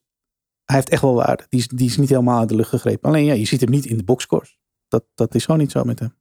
[0.65, 1.45] hij heeft echt wel waarde.
[1.49, 3.09] Die is, die is niet helemaal uit de lucht gegrepen.
[3.09, 4.57] Alleen ja, je ziet hem niet in de boxscores.
[4.87, 6.13] Dat, dat is gewoon niet zo met hem.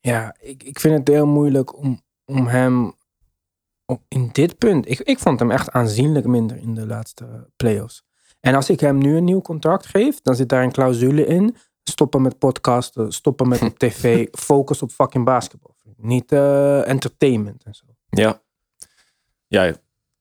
[0.00, 2.92] Ja, ik, ik vind het heel moeilijk om, om hem
[3.86, 4.90] op, in dit punt.
[4.90, 8.02] Ik, ik vond hem echt aanzienlijk minder in de laatste playoffs.
[8.40, 11.56] En als ik hem nu een nieuw contract geef, dan zit daar een clausule in.
[11.90, 15.76] Stoppen met podcasten, stoppen met op tv, focus op fucking basketbal.
[15.96, 17.84] Niet eh, entertainment en zo.
[18.10, 18.42] Ja.
[19.46, 19.64] Ja,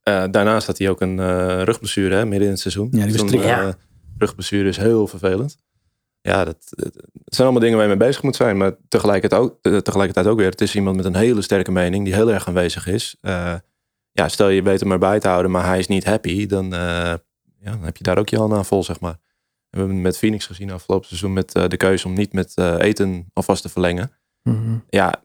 [0.03, 2.87] eh, daarnaast had hij ook een eh, rugblessure hè, midden in het seizoen.
[2.91, 3.75] Ja, die was
[4.17, 5.57] rugblessure is heel vervelend.
[6.21, 6.57] Ja, dat,
[7.25, 8.57] zijn allemaal dingen waar je mee bezig moet zijn.
[8.57, 12.13] Maar tegelijkertijd ook, tegelijkertijd ook weer, het is iemand met een hele sterke mening die
[12.13, 13.15] heel erg aanwezig is.
[13.21, 13.55] Eh,
[14.11, 16.79] ja, stel je weet hem erbij te houden, maar hij is niet happy, dan, eh,
[17.59, 19.17] ja, dan heb je daar ook je handen aan vol, zeg maar.
[19.69, 22.51] We hebben het met Phoenix gezien afgelopen seizoen met eh, de keuze om niet met
[22.55, 24.11] eh, eten alvast te verlengen.
[24.89, 25.23] Ja,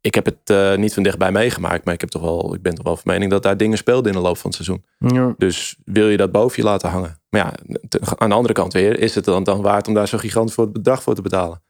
[0.00, 2.74] ik heb het eh, niet van dichtbij meegemaakt, maar ik, heb toch wel, ik ben
[2.74, 4.84] toch wel van mening dat daar dingen speelden in de loop van het seizoen.
[4.98, 5.34] Ja.
[5.38, 7.20] Dus wil je dat boven je laten hangen?
[7.28, 10.08] Maar ja, te- aan de andere kant weer, is het dan, dan waard om daar
[10.08, 11.62] zo gigantisch voor het bedrag voor te betalen?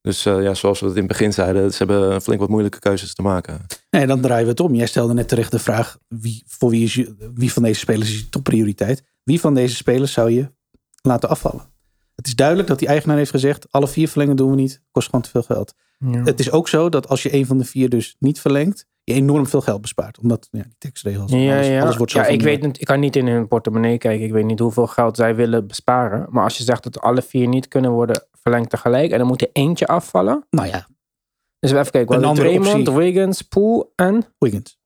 [0.00, 3.14] Dus ja, zoals we het in het begin zeiden, ze hebben flink wat moeilijke keuzes
[3.14, 3.66] te maken.
[3.90, 4.74] Nee, dan draaien we het om.
[4.74, 8.08] Jij stelde net terecht de vraag: wie, voor wie, is je, wie van deze spelers
[8.08, 9.02] is je topprioriteit?
[9.22, 10.50] Wie van deze spelers zou je
[11.08, 11.62] laten afvallen?
[12.14, 15.06] Het is duidelijk dat die eigenaar heeft gezegd: alle vier verlengen doen we niet, kost
[15.06, 15.74] gewoon te veel geld.
[15.98, 16.22] Ja.
[16.22, 19.14] Het is ook zo dat als je een van de vier dus niet verlengt, je
[19.14, 20.18] enorm veel geld bespaart.
[20.18, 21.80] Omdat ja, die tekstregels, Ja, alles, ja.
[21.82, 24.26] alles wordt zo ja ik, weet, niet- ik kan niet in hun portemonnee kijken.
[24.26, 26.26] Ik weet niet hoeveel geld zij willen besparen.
[26.30, 29.10] Maar als je zegt dat alle vier niet kunnen worden verlengd tegelijk.
[29.12, 30.46] En dan moet er eentje afvallen.
[30.50, 30.86] Nou ja,
[31.58, 32.16] Dus even kijken.
[32.16, 32.94] Een andere Draymond, optie.
[33.04, 34.78] Wiggins, Poole en Wiggins.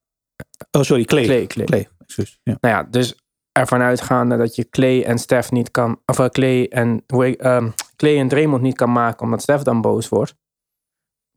[0.71, 1.25] Oh, sorry, Clay.
[1.25, 1.47] Clay.
[1.47, 1.67] Clay.
[1.67, 2.41] Clay, excuus.
[2.43, 2.57] Ja.
[2.61, 3.15] Nou ja, dus
[3.53, 6.01] ervan uitgaande dat je Clay en Steph niet kan...
[6.07, 10.09] Of eh, Clay en, ehm, Clay en Draymond niet kan maken omdat Steph dan boos
[10.09, 10.35] wordt.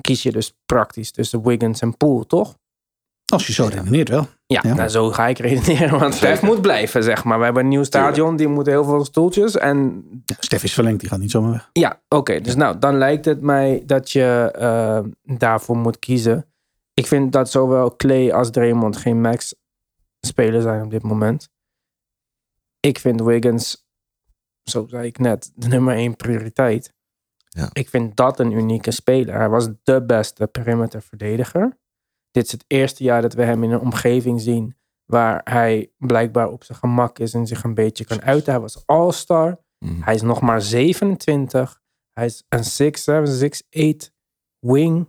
[0.02, 2.56] Kies je dus praktisch tussen Wiggins en Poole, toch?
[3.26, 4.28] Als je zo redeneert wel.
[4.48, 4.74] Ja, Ja.
[4.74, 6.00] Nou, zo ga ik redeneren.
[6.00, 7.38] Want Steph moet blijven, zeg maar.
[7.38, 9.58] We hebben een nieuw stadion, die moet heel veel stoeltjes.
[9.58, 11.70] En Ja, Stef is verlengd, die gaat niet zomaar weg.
[11.74, 12.42] ja, oké.
[12.42, 15.00] dus nou, dan lijkt het mij dat je eh,
[15.38, 16.46] daarvoor moet kiezen.
[16.94, 19.56] Ik vind dat zowel Clay als Draymond geen max
[20.20, 21.50] speler zijn op dit moment.
[22.86, 23.88] Ik vind Wiggins,
[24.64, 26.94] zo zei ik net, de nummer één prioriteit.
[27.48, 27.70] Ja.
[27.74, 29.36] Ik vind dat een unieke speler.
[29.36, 31.78] Hij was de beste perimeter verdediger.
[32.32, 36.50] Dit is het eerste jaar dat we hem in een omgeving zien waar hij blijkbaar
[36.50, 38.52] op zijn gemak is en zich een beetje kan uiten.
[38.52, 39.60] Hij was all-star.
[39.80, 40.02] Mhm.
[40.02, 41.82] Hij is nog maar 27.
[42.14, 44.12] Hij is een 6'7, 6'8
[44.60, 45.08] wing.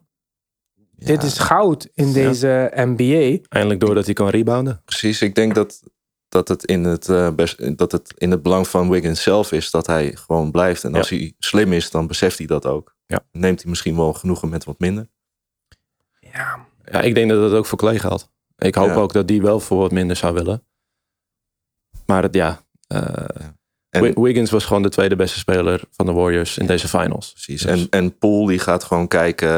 [0.97, 3.47] Dit is goud in deze NBA.
[3.49, 4.83] Eindelijk doordat hij kan rebounden.
[4.85, 5.83] Precies, ik denk dat,
[6.29, 9.71] dat, het in het, eh, best, dat het in het belang van Wiggins zelf is
[9.71, 10.85] dat hij gewoon blijft.
[10.85, 12.95] En als hij slim is, dan beseft hij dat ook.
[13.07, 13.21] Ja.
[13.33, 15.09] Neemt hij misschien wel genoegen met wat minder.
[16.21, 18.31] Ja, Ja, ik denk dat dat ook voor Clay geldt.
[18.57, 18.95] Ik hoop Ja.
[18.95, 20.67] ook dat die wel voor wat minder zou willen.
[22.07, 23.25] Maar het, ja, eh,
[23.91, 27.33] En, Wi- Wiggins was gewoon de tweede beste speler van de Warriors in deze finals.
[27.33, 27.63] precies.
[27.63, 29.49] Dus- En, en Poole die gaat gewoon kijken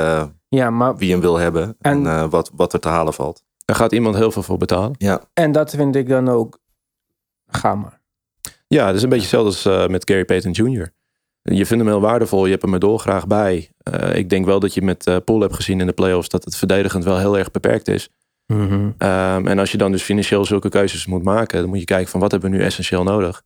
[0.49, 1.77] ja maar wie hem wil hebben.
[1.81, 3.45] En, En- eh, wat, wat er te halen valt.
[3.69, 4.95] Daar gaat iemand heel veel voor betalen.
[4.99, 6.59] Ja, en dat vind ik dan ook.
[7.47, 8.01] Ga maar.
[8.67, 10.93] Ja, het is een beetje hetzelfde als eh, met Gary Payton Jr.
[11.43, 13.71] Je vindt hem heel waardevol, je hebt hem er dolgraag bij.
[13.79, 16.45] Eh, ik denk wel dat je met eh Paul hebt gezien in de playoffs dat
[16.45, 18.09] het verdedigend wel heel erg beperkt is.
[18.47, 22.11] Ehm, en als je dan dus financieel zulke keuzes moet maken, dan moet je kijken
[22.11, 23.43] van wat hebben we nu essentieel nodig.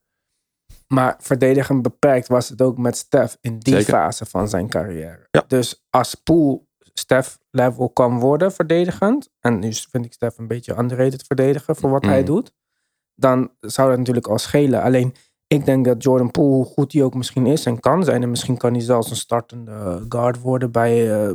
[0.87, 3.93] Maar verdedigend beperkt was het ook met Steph in die Zeker.
[3.93, 5.27] fase van zijn carrière.
[5.31, 5.45] Ja.
[5.47, 9.29] Dus als Poel Steph level kan worden verdedigend.
[9.41, 12.27] En nu vind ik Steph een beetje underrated verdediger voor wat hij Mhm.
[12.27, 12.53] doet.
[13.15, 14.83] Dan zou dat natuurlijk al schelen.
[14.83, 15.15] Alleen
[15.47, 18.23] ik denk dat Jordan Poole, hoe goed hij ook misschien is en kan zijn.
[18.23, 21.31] En misschien kan hij zelfs een startende guard worden bij eh,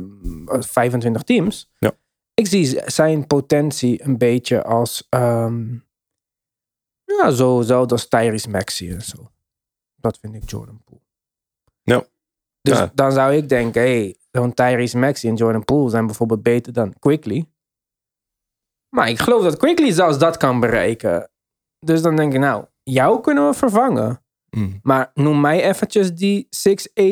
[0.46, 1.70] 25 teams.
[1.78, 1.92] Ja.
[2.34, 5.06] Ik zie zijn potentie een beetje als...
[5.08, 5.74] ehm
[7.04, 9.30] ja, zo, zo als Tyrese Maxey en zo.
[9.96, 11.02] Dat vind ik Jordan Poole.
[11.82, 12.04] Ja.
[12.60, 12.90] Dus Ja.
[12.94, 16.94] dan zou ik denken, hey, zo'n Tyrese Maxey en Jordan Poole zijn bijvoorbeeld beter dan
[16.98, 17.46] Quickly.
[18.88, 21.30] Maar ik geloof dat Quickly zelfs dat kan bereiken.
[21.78, 24.22] Dus dan denk ik, nou, jou kunnen we vervangen.
[24.50, 24.78] Mm.
[24.82, 26.48] Maar noem mij eventjes die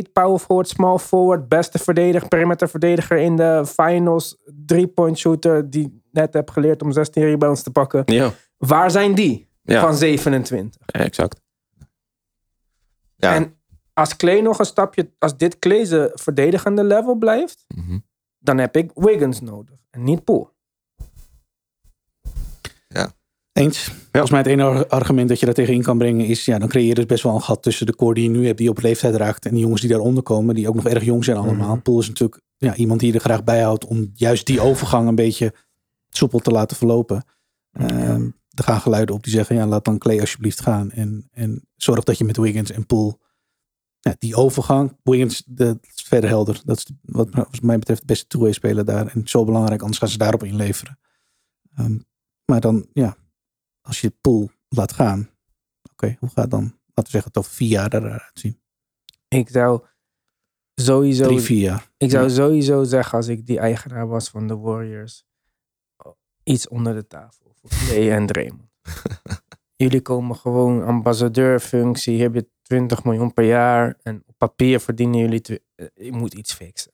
[0.08, 4.36] 6'8 power forward, small forward, beste verdediger, perimeter verdediger in de finals,
[4.66, 8.02] three-point shooter, die net heb geleerd om 16 rebounds te pakken.
[8.04, 10.80] Ja, Waar zijn die ja van 27?
[10.86, 11.40] exact.
[13.16, 13.34] ja.
[13.34, 13.55] En
[13.96, 17.98] als Clay nog een stapje, als dit Clay zijn verdedigende level blijft, Mhm.
[18.38, 20.54] dan heb ik Wiggins nodig en niet Poole.
[23.52, 23.90] Eens.
[24.10, 26.44] Volgens mij het enige argument dat je daar tegenin kan brengen is...
[26.44, 28.46] ja, dan creëer je dus best wel een gat tussen de core die je nu
[28.46, 28.58] hebt...
[28.58, 30.54] die op leeftijd raakt en de jongens die daaronder komen...
[30.54, 31.80] die ook nog erg jong zijn allemaal.
[31.80, 33.84] Poel is natuurlijk ja, iemand die je er graag bij houdt...
[33.84, 35.54] om juist die overgang een beetje
[36.08, 37.24] soepel te laten verlopen.
[37.72, 39.56] Ehm, er gaan geluiden op die zeggen...
[39.56, 40.90] ja, laat dan Clay alsjeblieft gaan.
[40.90, 43.18] En, en zorg dat je met Wiggins en Poel...
[44.00, 46.60] Ja, die overgang, Wiggins, de, dat is verder helder.
[46.64, 49.06] Dat is wat mij betreft de beste two-way speler daar.
[49.06, 50.98] En zo belangrijk, anders gaan ze daarop inleveren.
[51.76, 51.98] Ehm,
[52.44, 53.16] maar dan, ja,
[53.80, 55.30] als je Poel laat gaan,
[55.92, 58.60] oké, hoe gaat dan, laten we zeggen, het over vier jaar eruit zien?
[59.28, 59.84] Ik zou
[60.74, 61.90] sowieso, Drie, vier jaar.
[61.96, 62.34] ik zou Ja.
[62.34, 65.24] sowieso zeggen als ik die eigenaar was van de Warriors,
[66.42, 68.70] iets onder de tafel voor Clay en Draymond.
[69.82, 75.20] Jullie komen gewoon ambassadeurfunctie, hier heb je 20 miljoen per jaar en op papier verdienen
[75.20, 76.92] jullie, tw- eh, moet iets fixen.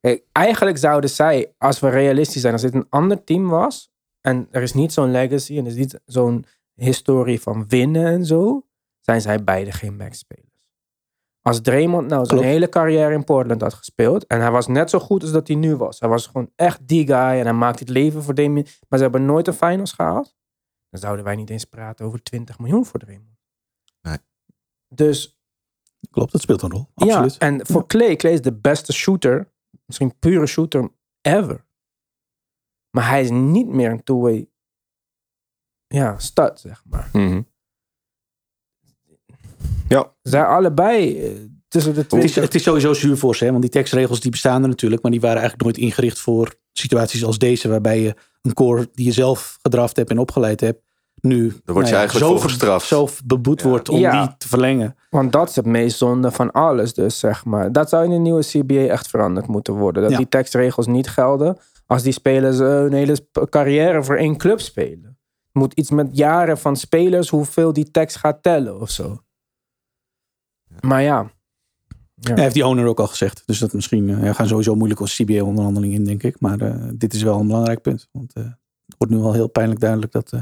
[0.00, 4.48] Kijk, eigenlijk zouden zij, als we realistisch zijn, als dit een ander team was en
[4.50, 8.66] er is niet zo'n legacy en er is niet zo'n historie van winnen en zo,
[9.00, 10.44] zijn zij beide geen max-spelers.
[11.42, 12.52] Als Draymond nou zijn Klopt.
[12.54, 15.56] hele carrière in Portland had gespeeld en hij was net zo goed als dat hij
[15.56, 16.00] nu was.
[16.00, 19.04] Hij was gewoon echt die guy en hij maakt het leven voor Damian, maar ze
[19.04, 20.34] hebben nooit een finals gehaald.
[20.90, 23.35] Dan zouden wij niet eens praten over 20 miljoen voor Draymond.
[24.88, 25.36] Dus
[26.10, 26.88] Klopt, dat speelt een rol.
[26.94, 27.32] Absoluut.
[27.32, 29.52] ja, en voor Clay, Clay is de beste shooter,
[29.84, 31.64] misschien pure shooter ever.
[32.90, 34.48] Maar hij is niet meer een two-way
[35.86, 37.08] ja, stud, zeg maar.
[37.12, 37.42] Mhm.
[39.88, 42.44] Ja, Zij allebei, eh, het tussen de Het is, twee.
[42.44, 43.50] het is sowieso zuur voor ze, hè?
[43.50, 47.24] want die tekstregels die bestaan er natuurlijk, maar die waren eigenlijk nooit ingericht voor situaties
[47.24, 50.82] als deze, waarbij je een core die je zelf gedraft hebt en opgeleid hebt,
[51.20, 52.86] nu nou word je eigenlijk zo, voor gestraft.
[52.86, 53.68] zo beboet Ja.
[53.68, 54.26] wordt om Ja.
[54.26, 54.96] die te verlengen.
[55.10, 57.72] Want dat is het meest zonde van alles, dus zeg maar.
[57.72, 60.02] Dat zou in de nieuwe CBA echt veranderd moeten worden.
[60.02, 60.16] Dat Ja.
[60.16, 63.16] die tekstregels niet gelden als die spelers eh, hun hele
[63.50, 65.18] carrière voor één club spelen.
[65.52, 69.20] Moet iets met jaren van spelers, hoeveel die tekst gaat tellen of zo.
[70.80, 71.30] Maar ja,
[72.20, 75.00] Hij heeft die owner ook al gezegd, dus dat misschien eh, ja, gaan sowieso moeilijk
[75.00, 76.40] als CBA-onderhandelingen in, denk ik.
[76.40, 78.42] Maar eh, dit is wel een belangrijk punt, want eh,
[78.86, 80.40] het wordt nu al heel pijnlijk duidelijk dat, eh,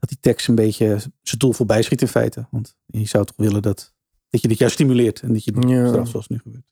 [0.00, 2.46] dat die tekst een beetje zijn doel voorbij schiet in feite.
[2.50, 3.94] Want je zou toch willen dat,
[4.30, 5.88] dat je dit juist stimuleert en dat je niet Ja.
[5.88, 6.64] straft zoals nu gebeurt.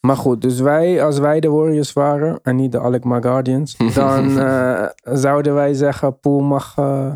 [0.00, 4.38] Maar goed, dus wij, als wij de Warriors waren en niet de Alkmaar Guardians, dan
[4.38, 7.14] eh, zouden wij zeggen: Poel mag eh,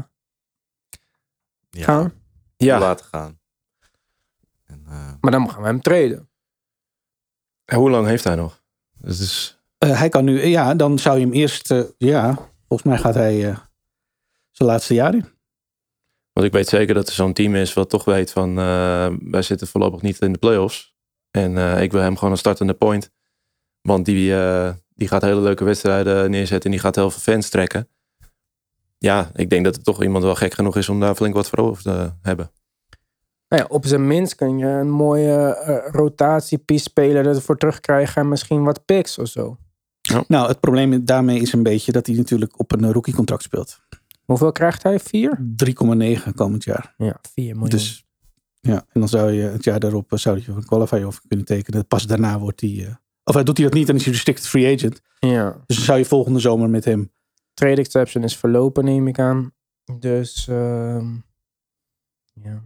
[1.71, 2.13] Ja, gaan.
[2.57, 3.39] Ja, laten gaan.
[4.67, 6.29] En, eh, Maar dan gaan we hem treden.
[7.65, 8.63] En hoe lang heeft hij nog?
[8.93, 12.35] Dus Eh, hij kan nu, ja, dan zou je hem eerst, eh, ja,
[12.69, 13.59] volgens mij gaat hij eh,
[14.55, 15.27] zijn laatste jaar in.
[16.33, 19.43] want ik weet zeker dat er zo'n team is wat toch weet van eh, wij
[19.43, 20.95] zitten voorlopig niet in de playoffs.
[21.31, 23.11] En eh, ik wil hem gewoon een startende point.
[23.81, 27.49] Want die, eh, die gaat hele leuke wedstrijden neerzetten en die gaat heel veel fans
[27.49, 27.89] trekken.
[28.99, 31.49] Ja, ik denk dat er toch iemand wel gek genoeg is om daar flink wat
[31.49, 32.51] voor over te hebben.
[33.49, 38.29] Nou ja, op zijn minst kun je een mooie eh rotatiepiece spelen ervoor terugkrijgen en
[38.29, 39.59] misschien wat picks of zo.
[40.29, 43.81] Nou, het probleem daarmee is een beetje dat hij natuurlijk op een rookie contract speelt.
[44.25, 44.99] Hoeveel krijgt hij?
[44.99, 45.39] Vier?
[46.27, 46.95] 3,9 komend jaar.
[46.97, 47.69] Ja, 4 miljoen.
[47.69, 48.07] Dus
[48.61, 51.87] ja, en dan zou je het jaar daarop zou je een qualifier over kunnen tekenen.
[51.87, 54.47] Pas daarna wordt hij, eh, of hij doet hij dat niet, dan is hij restricted
[54.47, 55.01] free agent.
[55.19, 55.63] ja.
[55.67, 57.13] Dus dan zou je volgende zomer met hem.
[57.55, 59.53] Trade exception is verlopen, neem ik aan.
[59.99, 61.15] Dus ehm,
[62.33, 62.63] ja.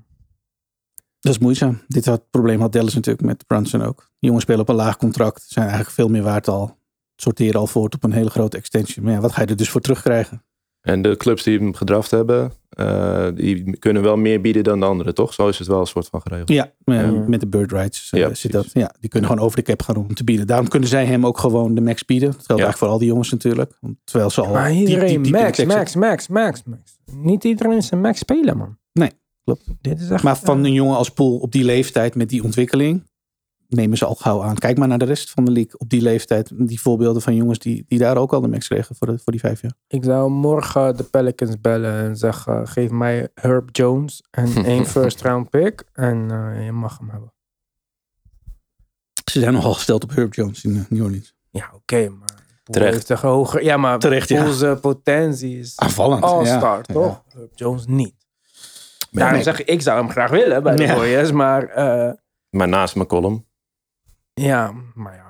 [1.21, 1.81] Dat is moeizaam.
[1.89, 3.99] Dit had, probleem had Dallas natuurlijk met Brunson ook.
[3.99, 5.43] Die jongens spelen op een laag contract.
[5.43, 6.79] Zijn eigenlijk veel meer waard al.
[7.17, 9.05] Sorteren al voort op een hele grote extension.
[9.05, 10.45] Maar ja, wat ga je er dus voor terugkrijgen?
[10.89, 14.87] En de clubs die hem gedraft hebben, eh, die kunnen wel meer bieden dan de
[14.87, 15.35] anderen, toch?
[15.35, 16.49] Zo is het wel een soort van geregeld.
[16.49, 17.11] Ja, Ja.
[17.11, 18.71] met de bird rights eh, Ja, zit dat.
[18.73, 20.47] Ja, die kunnen gewoon over de cap gaan om te bieden.
[20.47, 22.29] Daarom kunnen zij hem ook gewoon de max bieden.
[22.29, 23.73] Dat geldt eigenlijk voor al die jongens natuurlijk.
[23.81, 26.99] Want Terwijl ze al Maar iedereen, diep, diep max, max, max, max, max.
[27.13, 28.77] Niet iedereen is een max speler, man.
[28.93, 29.11] Nee,
[29.45, 29.65] klopt.
[29.81, 30.23] Dit is echt...
[30.23, 33.03] Maar van een jongen als Poel op die leeftijd met die ontwikkeling
[33.69, 34.55] nemen ze al gauw aan.
[34.55, 36.51] Kijk maar naar de rest van de league op die leeftijd.
[36.55, 39.33] Die voorbeelden van jongens die, die daar ook al de max kregen voor, de, voor
[39.33, 39.73] die vijf jaar.
[39.89, 45.23] Ik zou morgen de Pelicans bellen en zeggen: geef mij Herb Jones en één first
[45.23, 45.85] round pick.
[45.93, 47.33] En eh, je mag hem hebben.
[49.31, 51.35] Ze zijn nogal gesteld op Herb Jones in eh, New Orleans.
[51.51, 52.37] Ja, oké, maar.
[52.65, 53.09] Terecht.
[53.09, 53.65] hoger.
[53.65, 54.47] Ja, maar Terecht, ja.
[54.47, 56.23] Eh, potentie is Aanvallend.
[56.23, 56.95] all-star, ja.
[56.95, 57.23] toch?
[57.29, 58.15] Herb Jones niet.
[59.11, 59.43] Daarom nee.
[59.43, 60.95] zeg ik, ik zou hem graag willen bij de Ja.
[60.95, 62.13] Warriors, maar eh,
[62.51, 63.47] Maar naast McCollum,
[64.39, 65.27] ja, maar ja.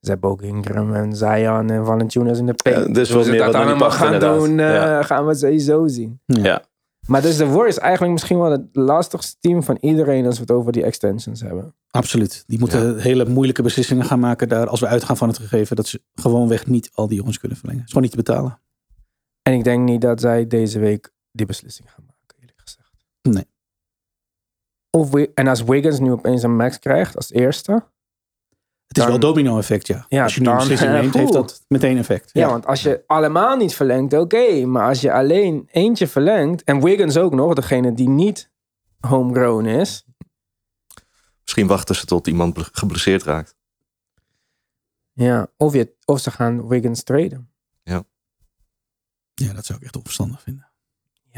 [0.00, 2.86] Ze hebben ook Ingram en Zion en Valanciunas in de paint.
[2.86, 4.38] Ja, dus wat meer dat wat allemaal gaan inderdaad.
[4.38, 5.02] doen, eh, Ja.
[5.02, 6.20] gaan we sowieso zien.
[6.26, 6.62] ja.
[7.06, 10.50] Maar dus de Warriors eigenlijk misschien wel het lastigste team van iedereen als we het
[10.50, 11.74] over die extensions hebben.
[11.90, 12.44] Absoluut.
[12.46, 14.66] Die moeten hele moeilijke beslissingen gaan maken daar.
[14.68, 17.82] Als we uitgaan van het gegeven dat ze gewoonweg niet al die jongens kunnen verlengen.
[17.82, 18.60] Het is gewoon niet te betalen.
[19.42, 22.92] En ik denk niet dat zij deze week die beslissing gaan maken, eerlijk gezegd.
[23.22, 23.46] Nee.
[24.90, 27.72] Of en als Wiggins nu opeens een max krijgt als eerste.
[28.86, 30.06] Het is Dan- wel domino effect, ja.
[30.08, 32.30] Ja, als je nu een beslissing neemt, heeft dat meteen effect.
[32.32, 34.64] Ja, want als je allemaal niet verlengt, oké.
[34.66, 38.50] maar als je alleen eentje verlengt, en Wiggins ook nog, degene die niet
[39.00, 40.04] homegrown is.
[41.42, 43.56] misschien wachten ze tot iemand ble- geblesseerd raakt.
[45.12, 47.52] Ja, of, je, of ze gaan Wiggins traden.
[49.34, 50.67] Ja, dat zou ik echt onverstandig vinden.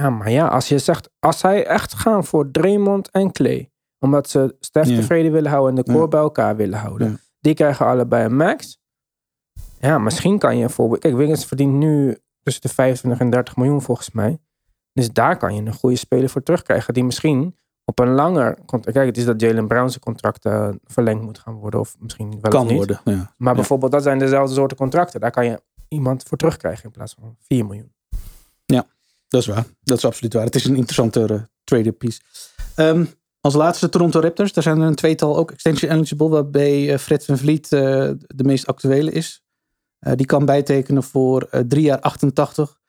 [0.00, 4.28] Ja, maar ja, als je zegt, als zij echt gaan voor Draymond en Clay, omdat
[4.28, 4.96] ze Steph Ja.
[4.96, 6.08] tevreden willen houden en de core Ja.
[6.08, 7.16] bij elkaar willen houden, Ja.
[7.40, 8.78] die krijgen allebei een max.
[9.80, 10.98] Ja, misschien kan je voor.
[10.98, 14.38] Kijk, Wiggins verdient nu tussen de 25 en 30 miljoen volgens mij.
[14.92, 18.92] Dus daar kan je een goede speler voor terugkrijgen, die misschien op een langer contract.
[18.96, 22.38] Kijk, het is dat Jalen Brown zijn contract eh, verlengd moet gaan worden, of misschien
[22.40, 22.76] wel Kan niet.
[22.76, 23.00] worden.
[23.04, 23.34] Ja.
[23.36, 25.20] Maar bijvoorbeeld, dat zijn dezelfde soorten contracten.
[25.20, 27.92] Daar kan je iemand voor terugkrijgen in plaats van 4 miljoen.
[29.30, 29.66] Dat is waar.
[29.80, 30.44] Dat is absoluut waar.
[30.44, 32.20] Het is een interessante uh, trade piece.
[32.74, 33.04] Ehm,
[33.40, 34.52] als laatste Toronto Raptors.
[34.52, 36.28] Daar zijn er een tweetal ook extension eligible.
[36.28, 37.80] Waarbij eh, Fred van Vliet eh,
[38.26, 39.44] de meest actuele is.
[39.98, 42.80] Eh, die kan bijtekenen voor eh, drie jaar 88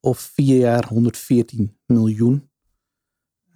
[0.00, 2.50] of vier jaar 114 miljoen.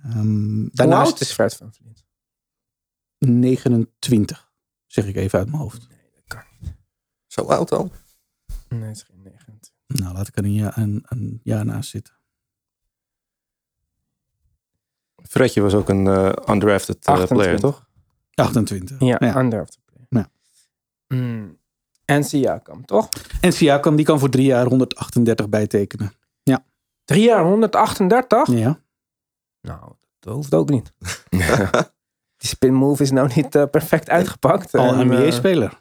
[0.02, 2.04] Ehm, Hoe daarnaast is Fred van Vliet?
[3.18, 4.52] 29.
[4.86, 5.88] Zeg ik even uit mijn hoofd.
[7.26, 7.90] Zo oud al?
[8.68, 9.72] Nee, het is geen 29.
[9.86, 12.19] Nou, laat ik er een jaar, een, een jaar naast zitten.
[15.30, 17.60] Fredje was ook een eh, undrafted eh, player, 28.
[17.60, 17.86] toch?
[18.34, 18.96] 28.
[18.98, 19.32] Ja, ja.
[19.32, 20.06] anderhalf play.
[20.08, 20.30] Ja.
[21.16, 21.58] Mm.
[22.04, 23.08] En Siakam, toch?
[23.40, 26.12] En Siakam, die kan voor drie jaar 138 bijtekenen.
[27.10, 28.46] Drie jaar 138?
[28.46, 28.80] Ja.
[29.60, 30.92] Nou, dat hoeft ook niet.
[32.36, 34.74] Die spin move is nou niet eh, perfect uitgepakt.
[34.74, 35.80] Al En, eh, NBA-speler.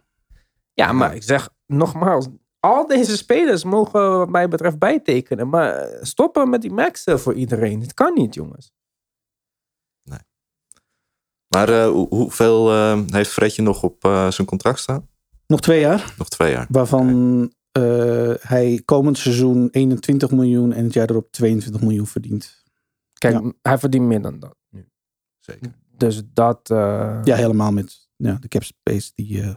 [0.73, 2.27] Ja, maar ik zeg nogmaals,
[2.59, 5.49] al deze spelers mogen wat mij betreft bijtekenen.
[5.49, 7.81] Maar stoppen met die maxen voor iedereen.
[7.81, 8.73] Het kan niet, jongens.
[11.49, 15.07] Maar eh, hoe- hoeveel eh, heeft Fredje nog op eh, zijn contract staan?
[15.47, 16.13] Nog twee jaar.
[16.17, 16.67] Nog twee jaar.
[16.69, 22.63] Waarvan eh, hij komend seizoen 21 miljoen en het jaar erop 22 miljoen verdient.
[23.13, 24.89] Kijk, hij verdient meer dan dat nu.
[25.39, 25.71] Zeker.
[25.97, 29.49] Dus dat, eh, Ja, helemaal met ja, de cap space die, eh,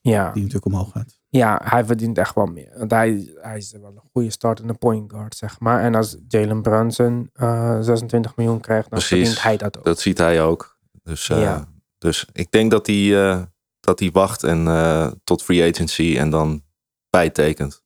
[0.00, 1.20] ja, die natuurlijk omhoog gaat.
[1.28, 2.72] ja, hij verdient echt wel meer.
[2.78, 5.80] Want hij, hij is wel een goede startende point guard, zeg maar.
[5.82, 9.16] En als Jalen Brunson eh 26 miljoen krijgt, dan Precies.
[9.18, 9.84] verdient hij dat ook.
[9.84, 10.71] Dat ziet hij ook.
[11.02, 11.68] Dus, eh, Ja.
[11.98, 13.42] dus ik denk dat hij, eh,
[13.80, 16.64] dat hij wacht en, eh, tot free agency en dan
[17.10, 17.82] bijtekent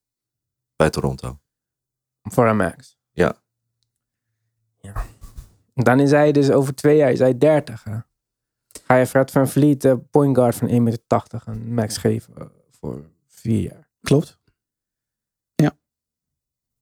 [0.76, 1.38] bij Toronto.
[2.22, 2.96] Voor een max.
[3.12, 3.42] Ja.
[4.80, 5.04] Ja.
[5.74, 7.84] Dan is hij dus over twee jaar is hij 30.
[7.84, 7.98] Hè?
[8.84, 13.60] Ga je Fred van Vliet, point guard van 1,80 meter, een max geven voor vier
[13.60, 13.88] jaar.
[14.00, 14.38] Klopt.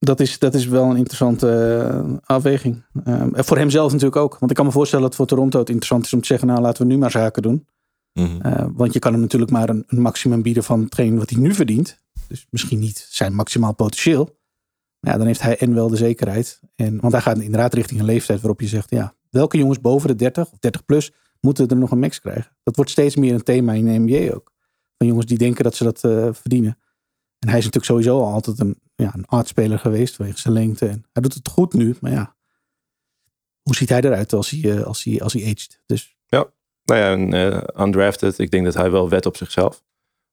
[0.05, 2.83] Dat is, dat is wel een interessante eh, afweging.
[3.03, 4.37] Eh, voor hemzelf natuurlijk ook.
[4.39, 6.61] Want ik kan me voorstellen dat voor Toronto het interessant is om te zeggen, nou
[6.61, 7.67] laten we nu maar zaken doen.
[8.13, 8.41] Mhm.
[8.41, 11.39] Eh, want je kan hem natuurlijk maar een, een maximum bieden van hetgeen wat hij
[11.39, 12.03] nu verdient.
[12.27, 14.37] Dus misschien niet zijn maximaal potentieel.
[14.99, 16.59] Maar ja, dan heeft hij en wel de zekerheid.
[16.75, 20.07] En, want hij gaat inderdaad richting een leeftijd waarop je zegt, ja, welke jongens boven
[20.07, 22.57] de 30 of 30 plus moeten er nog een max krijgen?
[22.63, 24.53] Dat wordt steeds meer een thema in de NBA ook.
[24.97, 26.77] Van jongens die denken dat ze dat eh, verdienen.
[27.39, 30.87] En hij is natuurlijk sowieso al altijd een, ja, een artspeler geweest vanwege zijn lengte.
[30.87, 32.35] En hij doet het goed nu, maar ja.
[33.61, 35.81] Hoe ziet hij eruit als hij, eh, als hij, als hij aged?
[35.85, 36.13] Dus
[36.87, 38.39] Nou ja, en, eh, undrafted.
[38.39, 39.83] Ik denk dat hij wel wet op zichzelf.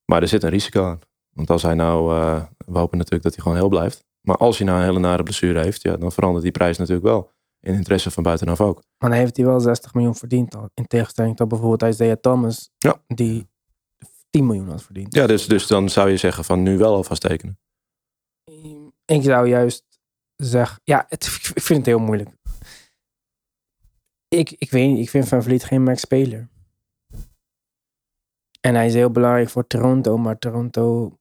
[0.04, 0.98] Maar er zit een risico aan.
[1.30, 4.04] Want als hij nou, eh, we hopen natuurlijk dat hij gewoon heel blijft.
[4.20, 7.06] Maar als hij nou een hele nare blessure heeft, ja, dan verandert die prijs natuurlijk
[7.06, 7.30] wel.
[7.60, 8.82] In interesse van buitenaf ook.
[8.98, 10.70] Maar dan heeft hij wel 60 miljoen verdiend al.
[10.74, 13.02] In tegenstelling tot bijvoorbeeld Isaiah Thomas, Ja.
[13.06, 13.48] die
[14.30, 15.14] 10 miljoen had verdiend.
[15.14, 17.58] Ja, dus, dus dan zou je zeggen van nu wel alvast tekenen.
[19.12, 20.00] Ik zou juist
[20.36, 22.30] zeggen, ja, het, ik vind het heel moeilijk.
[24.28, 26.50] Ik, ik weet niet, ik vind Van Vliet geen max-speler.
[28.60, 31.18] En hij is heel belangrijk voor Toronto, maar Toronto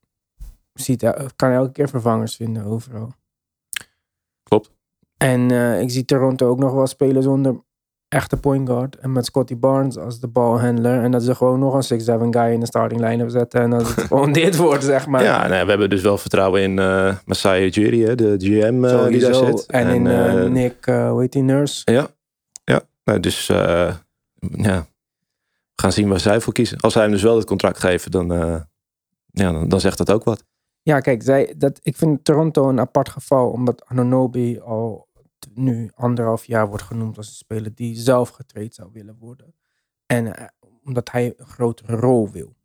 [0.73, 3.13] ziet, el- kan elke keer vervangers vinden overal.
[4.43, 4.71] Klopt.
[5.17, 7.63] En eh, ik zie Toronto ook nog wel spelen zonder
[8.11, 8.95] echte point guard.
[8.95, 11.03] En met Scotty Barnes als de balhandler.
[11.03, 13.61] En dat ze gewoon nog een 6-7 guy in de starting line zetten.
[13.61, 15.23] En dat het gewoon dit wordt, zeg maar.
[15.23, 19.19] Ja, nou, we hebben dus wel vertrouwen in eh Masai Ujiri, de GM eh, die
[19.19, 19.65] daar zit.
[19.65, 21.91] En, in eh, Nick, hoe heet die, Nurse?
[21.91, 22.07] Ja,
[22.63, 22.81] ja.
[23.03, 24.85] Nou, dus ja,
[25.75, 26.79] we gaan zien waar zij voor kiezen.
[26.79, 28.27] Als zij hem dus wel het contract geven, dan,
[29.31, 30.43] ja, dan, dan zegt dat ook wat.
[30.83, 33.49] Ja, kijk, zij, dat, ik vind Toronto een apart geval.
[33.49, 35.07] Omdat Ananobi al
[35.53, 39.53] nu anderhalf jaar wordt genoemd als een speler die zelf getraind zou willen worden.
[40.05, 40.47] En eh,
[40.83, 42.55] omdat hij een grotere rol wil.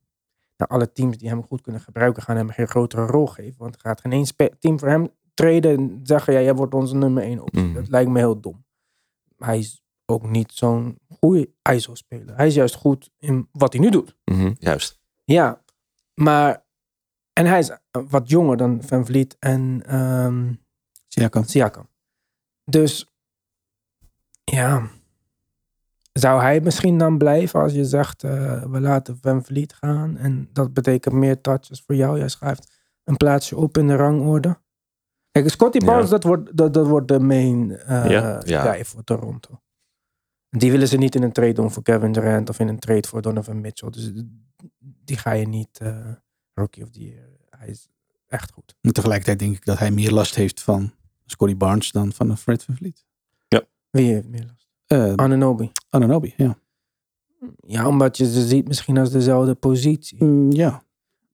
[0.56, 3.58] Nou, alle teams die hem goed kunnen gebruiken, gaan hem geen grotere rol geven.
[3.58, 6.96] Want er gaat geen één team voor hem treden en zeggen, ja, jij wordt onze
[6.96, 7.62] nummer één optie.
[7.62, 7.74] Mhm.
[7.74, 8.64] Dat lijkt me heel dom.
[9.36, 12.36] Hij is ook niet zo'n goede ISO-speler.
[12.36, 14.16] Hij is juist goed in wat hij nu doet.
[14.24, 14.52] Mhm.
[14.58, 15.00] Juist.
[15.24, 15.62] Ja,
[16.14, 16.64] maar.
[17.32, 20.52] En hij is eh, wat jonger dan Van Vliet en ehm
[21.08, 21.44] Siakam.
[21.44, 21.88] Siakam.
[22.70, 23.10] Dus.
[24.44, 24.88] Ja.
[26.12, 30.16] Zou hij misschien dan blijven als je zegt: eh, we laten Van Vliet gaan?
[30.16, 32.18] En dat betekent meer touches voor jou.
[32.18, 34.58] Jij schrijft een plaatsje op in de rangorde.
[35.30, 35.84] Kijk, Scotty Ja.
[35.86, 38.72] Barnes, dat, wordt, dat, dat wordt de main eh Ja, ja.
[38.72, 39.60] guy voor Toronto.
[40.50, 43.08] Die willen ze niet in een trade doen voor Kevin Durant of in een trade
[43.08, 43.90] voor Donovan Mitchell.
[43.90, 44.12] Dus
[44.78, 46.12] die ga je niet eh,
[46.54, 47.28] Rookie of the Year.
[47.50, 47.88] Hij is
[48.26, 48.76] echt goed.
[48.80, 50.92] Maar tegelijkertijd denk ik dat hij meer last heeft van
[51.26, 53.04] Scotty Barnes dan van Fred van Vliet.
[53.90, 54.68] Wie heeft meer last?
[54.86, 55.70] Eh Ananobi.
[55.88, 56.58] Ananobi, ja.
[57.66, 60.24] Ja, omdat je ze ziet misschien als dezelfde positie.
[60.24, 60.82] Mm, ja.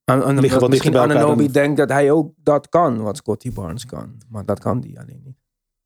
[0.05, 4.19] Liggen wel misschien Ananobi dan- denkt dat hij ook dat kan, wat Scotty Barnes kan.
[4.29, 5.37] Maar dat kan die alleen niet.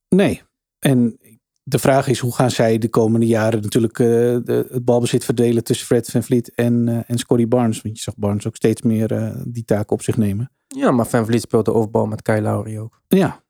[0.09, 0.43] Nee.
[0.79, 1.19] En
[1.63, 5.65] de vraag is hoe gaan zij de komende jaren natuurlijk eh, de, het balbezit verdelen
[5.65, 7.83] tussen Fred van Vliet en, eh, en Scotty Barnes.
[7.83, 10.51] Want je zag Barnes ook steeds meer eh, die taak op zich nemen.
[10.67, 13.01] Ja, maar Van Vliet speelt de overbal met Kyle Lowry ook.
[13.09, 13.45] Ja.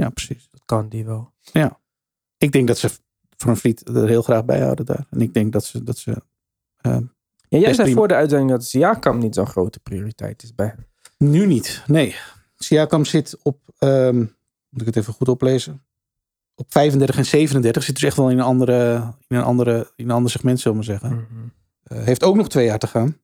[0.00, 0.48] Ja, precies.
[0.50, 1.32] Dat kan die wel.
[2.38, 2.90] Ik denk dat ze
[3.36, 5.06] Van Vliet er heel graag bij houden daar.
[5.10, 6.22] En ik denk dat ze, dat ze
[6.76, 6.98] eh,
[7.48, 10.86] Ja, jij zei voor de uitzending dat Siakam niet zo'n grote prioriteit is bij hem.
[11.30, 11.82] nu niet.
[11.86, 12.14] Nee.
[12.56, 14.18] Siakam zit op, ehm,
[14.68, 15.84] moet ik het even goed oplezen,
[16.54, 18.94] op 35 en 37 zit dus echt wel in een andere,
[19.28, 21.16] in een andere, in een ander segment, zullen we maar zeggen.
[21.30, 21.46] Mhm.
[21.82, 23.16] Eh, heeft ook nog twee jaar te gaan.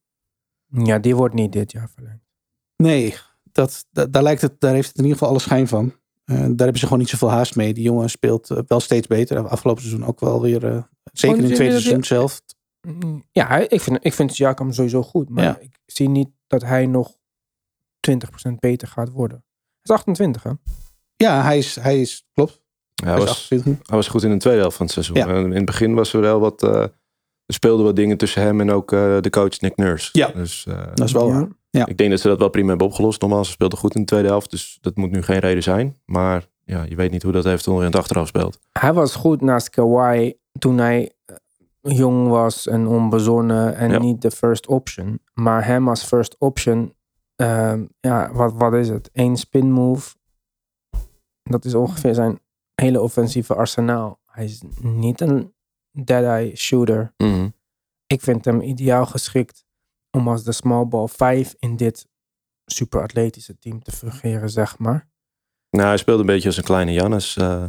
[0.66, 2.25] Ja, die wordt niet dit jaar verlengd.
[2.77, 3.16] Nee,
[3.53, 5.95] dat, da- daar, lijkt het, daar heeft het in ieder geval alle schijn van.
[6.25, 7.75] Eh, daar hebben ze gewoon niet zoveel haast mee.
[7.75, 9.49] Die jongen speelt eh, wel steeds beter.
[9.49, 10.66] Afgelopen seizoen ook wel weer.
[10.66, 12.41] eh, zeker in het tweede seizoen zelf.
[13.33, 15.29] Ja, ik vind, ik vind Siakam sowieso goed.
[15.29, 15.59] Maar Ja.
[15.61, 17.16] ik zie niet dat hij nog
[18.01, 19.37] 20% beter gaat worden.
[19.47, 20.51] Hij is 28, hè?
[21.16, 22.61] Ja, hij is, hij is klopt.
[22.95, 23.79] Hij Hij was, 28 nu.
[23.83, 25.16] hij was goed in de tweede helft van het seizoen.
[25.16, 25.27] Ja.
[25.29, 26.62] En in het begin was er wel wat...
[26.62, 26.83] eh,
[27.47, 30.09] er speelden wat dingen tussen hem en ook eh, de coach Nick Nurse.
[30.12, 30.29] Ja.
[30.29, 31.33] Dus eh, Dat is wel Ja.
[31.33, 31.49] waar.
[31.79, 31.87] Ja.
[31.87, 33.20] ik denk dat ze dat wel prima hebben opgelost.
[33.20, 34.51] Normaal, ze speelden goed in de tweede helft.
[34.51, 35.97] Dus dat moet nu geen reden zijn.
[36.05, 38.59] Maar ja, je weet niet hoe dat eventueel in het achterhoofd speelt.
[38.73, 41.37] Hij was goed naast Kawhi toen hij eh,
[41.97, 43.99] jong was en onbezonnen en Ja.
[43.99, 45.20] niet de first option.
[45.35, 46.95] Maar hem als first option,
[47.37, 49.11] ehm, ja, wat, wat is het?
[49.12, 50.14] Eén spin move.
[51.43, 52.41] Dat is ongeveer zijn
[52.75, 54.18] hele offensieve arsenaal.
[54.27, 55.55] Hij is niet een
[55.91, 57.12] dead-eye shooter.
[58.07, 59.64] Ik vind hem ideaal geschikt
[60.16, 62.06] om als de small ball 5 in dit
[62.66, 65.10] super atletische team te fungeren, zeg maar.
[65.70, 67.64] Nou, hij speelde een beetje als een kleine Jannes, eh,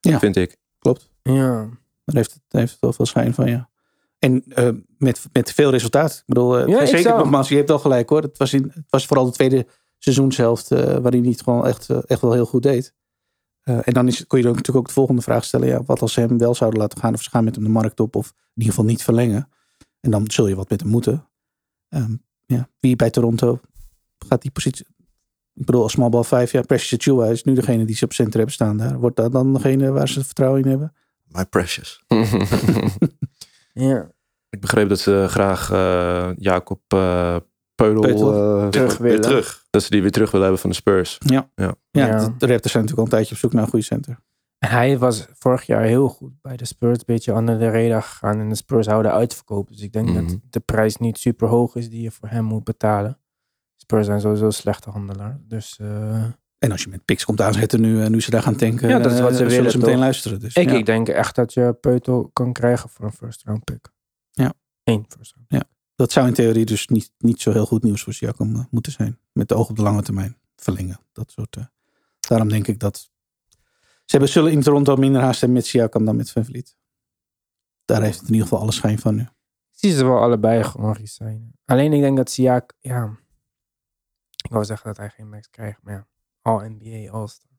[0.00, 0.18] Ja.
[0.18, 0.56] vind ik.
[0.78, 1.10] Klopt.
[1.22, 1.68] Ja.
[2.04, 3.70] Daar heeft het, daar heeft het wel veel schijn van, ja.
[4.18, 6.12] En eh, met, met veel resultaat.
[6.12, 8.22] Ik bedoel, eh, Ja, ik zeker zou- nogmaals, je hebt wel gelijk hoor.
[8.22, 9.66] Het was, in, het was vooral de tweede
[9.98, 12.94] seizoenshelft eh waarin hij het gewoon echt, echt wel heel goed deed.
[13.60, 15.68] Eh, en dan is, kon je ook natuurlijk ook de volgende vraag stellen.
[15.68, 17.70] Ja, wat als ze hem wel zouden laten gaan of ze gaan met hem de
[17.70, 19.48] markt op of in ieder geval niet verlengen.
[20.00, 21.28] En dan zul je wat met hem moeten.
[21.90, 22.14] Ehm,
[22.46, 23.60] ja, wie bij Toronto
[24.28, 24.86] gaat die positie...
[25.54, 28.12] Ik bedoel, als small ball 5, ja, Precious Achua is nu degene die ze op
[28.12, 28.98] center hebben staan daar.
[28.98, 30.92] Wordt dat dan degene waar ze vertrouwen in hebben?
[31.28, 32.04] My precious.
[33.72, 34.10] ja.
[34.50, 37.36] ik begreep dat ze graag eh, Jacob eh
[37.74, 38.34] Peudel, Peutel.
[38.62, 39.20] eh, Terug weer willen.
[39.28, 39.64] terug.
[39.70, 41.18] Dat ze die weer terug willen hebben van de Spurs.
[41.26, 41.74] Ja, Ja.
[41.90, 44.20] de, de Raptors zijn natuurlijk al een tijdje op zoek naar een goede center.
[44.66, 46.98] Hij was vorig jaar heel goed bij de Spurs.
[46.98, 48.38] Een beetje onder de radar gegaan.
[48.40, 49.72] En de Spurs houden uitverkopen.
[49.74, 50.26] Dus ik denk Mhm.
[50.26, 53.18] dat de prijs niet super hoog is die je voor hem moet betalen.
[53.76, 55.40] Spurs zijn sowieso slechte handelaar.
[55.42, 56.24] Dus eh,
[56.58, 58.98] En als je met picks komt aanzetten nu, eh, nu ze daar gaan tanken, Ja,
[58.98, 60.02] dat is eh, wat ze zullen willen, ze meteen toch?
[60.02, 60.40] luisteren.
[60.40, 60.76] Dus, ik, ja.
[60.76, 63.88] ik denk echt dat je Peutel kan krijgen voor een first round pick.
[64.30, 64.52] Ja.
[64.84, 65.64] Eén first round.
[65.94, 68.92] Dat zou in theorie dus niet, niet zo heel goed nieuws voor Siakam eh, moeten
[68.92, 69.18] zijn.
[69.32, 71.00] Met de oog op de lange termijn verlengen.
[71.12, 71.64] Dat soort, eh,
[72.20, 73.09] daarom denk ik dat...
[74.10, 76.76] Ze hebben, zullen in Toronto minder haast hebben met Siakam dan met Van Vliet.
[77.84, 79.28] Daar heeft het in ieder geval alle schijn van nu.
[79.70, 81.58] Zie ze wel allebei gewoon resignen.
[81.64, 83.18] Alleen ik denk dat Siak, ja...
[84.44, 86.08] Ik wou zeggen dat hij geen max krijgt, maar ja.
[86.40, 87.50] All-NBA, All-Star.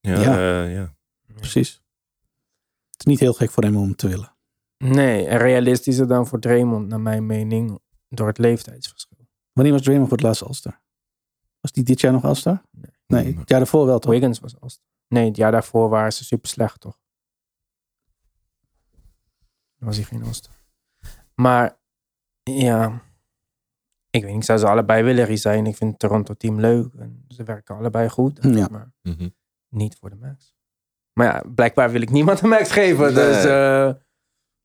[0.00, 0.64] Ja, Ja.
[0.64, 0.94] eh, ja.
[1.34, 1.72] Precies.
[2.90, 4.36] Het is niet heel gek voor hem om te willen.
[4.78, 7.78] Nee, en realistischer dan voor Draymond, naar mijn mening,
[8.08, 9.28] door het leeftijdsverschil.
[9.52, 10.82] Wanneer was Draymond voor het laatste All-Star?
[11.60, 12.62] Was die dit jaar nog All-Star?
[12.70, 12.90] Nee.
[13.06, 14.10] Nee, het jaar daarvoor wel toch?
[14.12, 14.88] Wiggins was All-Star.
[15.10, 16.98] Nee, het jaar daarvoor waren ze super slecht, toch?
[19.78, 20.54] Dan was hij geen All-Star.
[21.34, 21.78] Maar,
[22.42, 23.02] ja...
[24.10, 25.66] Ik weet niet, ik zou ze allebei willen resignen.
[25.66, 26.94] Ik vind het Toronto-team leuk.
[26.98, 28.38] En ze werken allebei goed.
[28.42, 28.68] Ja.
[28.70, 29.28] Maar Mhm.
[29.68, 30.54] niet voor de max.
[31.12, 33.04] Maar ja, blijkbaar wil ik niemand een max geven.
[33.04, 33.14] Nee.
[33.14, 33.90] Dus, eh,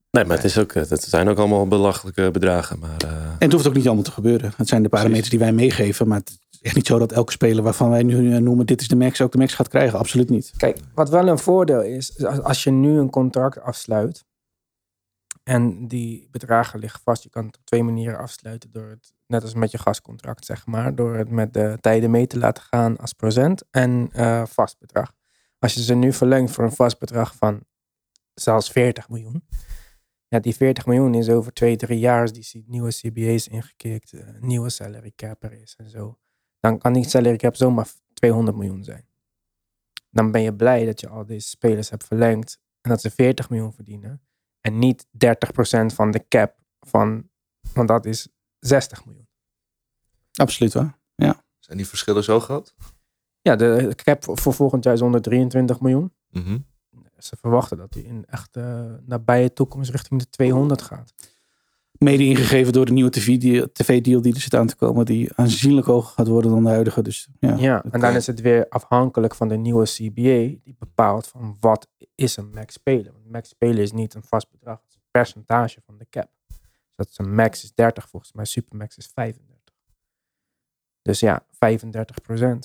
[0.09, 2.79] Nee, maar het, is ook, het zijn ook allemaal belachelijke bedragen.
[2.79, 4.53] Maar eh, En het hoeft ook niet allemaal te gebeuren.
[4.57, 6.07] Het zijn de parameters die wij meegeven.
[6.07, 8.65] Maar het echt niet zo dat elke speler waarvan wij nu eh, noemen...
[8.65, 9.99] dit is de max, ook de max gaat krijgen.
[9.99, 10.53] Absoluut niet.
[10.57, 14.25] Kijk, wat wel een voordeel is, als, je nu een contract afsluit
[15.43, 19.41] en die bedragen liggen vast, je kan het op twee manieren afsluiten door het, net
[19.41, 22.97] als met je gascontract zeg maar, door het met de tijden mee te laten gaan
[22.97, 25.13] als procent en eh, vast bedrag.
[25.59, 27.63] Als je ze nu verlengt voor een vast bedrag van
[28.33, 29.43] zelfs 40 miljoen,
[30.27, 34.27] ja, die 40 miljoen is over twee, drie jaar, als die nieuwe CBA's ingekikt, eh,
[34.39, 36.17] nieuwe salary cap er is en zo,
[36.65, 39.05] dan kan die salary cap zomaar 200 miljoen zijn
[40.15, 43.49] dan ben je blij dat je al deze spelers hebt verlengd en dat ze 40
[43.49, 44.21] miljoen verdienen.
[44.61, 45.09] En niet 30%
[45.85, 47.29] van de cap van,
[47.73, 48.27] want dat is
[48.59, 49.27] 60 miljoen.
[50.33, 50.99] Absoluut waar.
[51.59, 52.75] Zijn die verschillen zo groot?
[53.41, 56.13] Ja, de cap voor volgend jaar is 123 miljoen.
[56.29, 56.57] Mhm.
[57.17, 61.13] Ze verwachten dat die in echt eh nabije toekomst richting de 200 gaat.
[61.97, 63.09] Mede ingegeven door de nieuwe
[63.71, 65.05] TV-deal die er zit aan te komen.
[65.05, 67.01] Die aanzienlijk hoger gaat worden dan de huidige.
[67.01, 68.17] Dus ja, Ja, en dan oké.
[68.17, 72.73] is het weer afhankelijk van de nieuwe CBA die bepaalt van wat is een max
[72.73, 73.11] spelen.
[73.13, 76.29] Want max spelen is niet een vast bedrag, het is een percentage van de cap.
[76.47, 79.53] Dus dat is een max is 30 volgens mij, supermax is 35.
[81.01, 81.47] Dus ja, 35%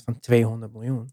[0.05, 1.11] van 200 miljoen.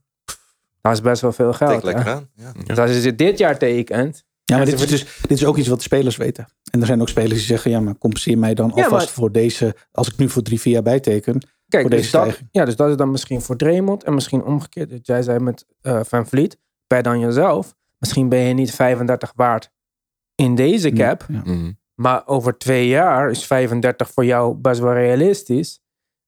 [0.82, 1.84] Dat is best wel veel Tik geld.
[1.84, 2.12] lekker hè?
[2.12, 2.30] aan.
[2.34, 2.52] Ja.
[2.66, 5.68] Dus als je dit jaar tekent, Ja, maar dit is, dus, dit is ook iets
[5.68, 6.48] wat de spelers weten.
[6.72, 9.14] En er zijn ook spelers die zeggen, ja, maar compenseer mij dan Ja, alvast maar-
[9.16, 11.40] voor deze, als ik nu voor drie, vier jaar bijteken.
[11.68, 12.50] Kijk, voor dus deze dat, stijging.
[12.52, 14.90] ja, dus dat is dan misschien voor Draymond en misschien omgekeerd.
[14.90, 17.76] Dat jij zei met eh, Van Vliet, bij dan jezelf.
[17.98, 19.72] Misschien ben je niet 35 waard
[20.36, 21.26] in deze cap.
[21.28, 21.42] Ja.
[21.46, 21.72] Mhm.
[21.96, 25.80] Maar over twee jaar is 35 voor jou best wel realistisch.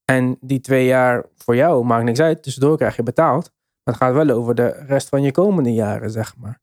[0.05, 2.43] En die twee jaar voor jou maakt niks uit.
[2.43, 3.51] Tussendoor krijg je betaald.
[3.83, 6.61] Maar het gaat wel over de rest van je komende jaren, zeg maar.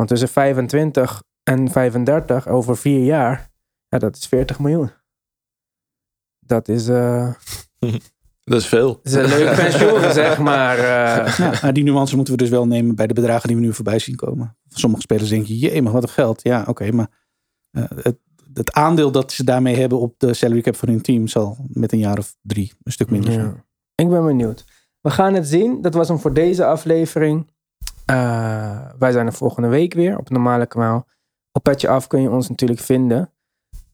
[0.00, 3.50] Want tussen 25 en 35 over vier jaar,
[3.88, 4.90] ja, dat is 40 miljoen.
[6.38, 7.32] Dat is, eh,
[8.44, 9.00] Dat is veel.
[9.02, 10.78] dat is een leuk pensioen, zeg maar.
[10.78, 11.38] eh.
[11.38, 13.74] Ja, maar die nuance moeten we dus wel nemen bij de bedragen die we nu
[13.74, 14.56] voorbij zien komen.
[14.68, 16.42] Sommige spelers denken, jee, maar wat een geld.
[16.42, 17.08] Ja, oké, maar
[17.70, 18.18] eh, het,
[18.54, 21.92] het aandeel dat ze daarmee hebben op de salary cap van hun team zal met
[21.92, 23.46] een jaar of drie een stuk minder zijn.
[23.46, 23.64] Ja.
[23.94, 24.64] Ik ben benieuwd.
[25.00, 25.80] We gaan het zien.
[25.82, 27.50] Dat was hem voor deze aflevering.
[28.10, 31.06] Eh, wij zijn er volgende week weer op normale kanaal.
[31.52, 33.32] Op Petje Af kun je ons natuurlijk vinden.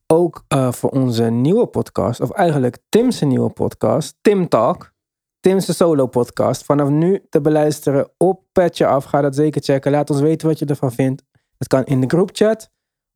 [0.07, 4.95] Ook eh, voor onze nieuwe podcast, of eigenlijk Tim's nieuwe podcast, Tim Talk.
[5.41, 6.65] Tim's solo podcast.
[6.65, 9.05] Vanaf nu te beluisteren op Petje Af.
[9.05, 9.91] Ga dat zeker checken.
[9.91, 11.23] Laat ons weten wat je ervan vindt.
[11.59, 12.71] Het kan in de groupchat.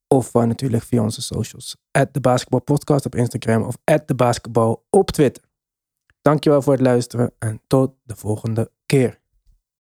[0.08, 1.76] Of eh, natuurlijk via onze socials.
[1.90, 3.62] At Basketball Podcast op Instagram.
[3.62, 5.44] Of at de Basketball op Twitter.
[6.22, 9.19] Dankjewel voor het luisteren en tot de volgende keer.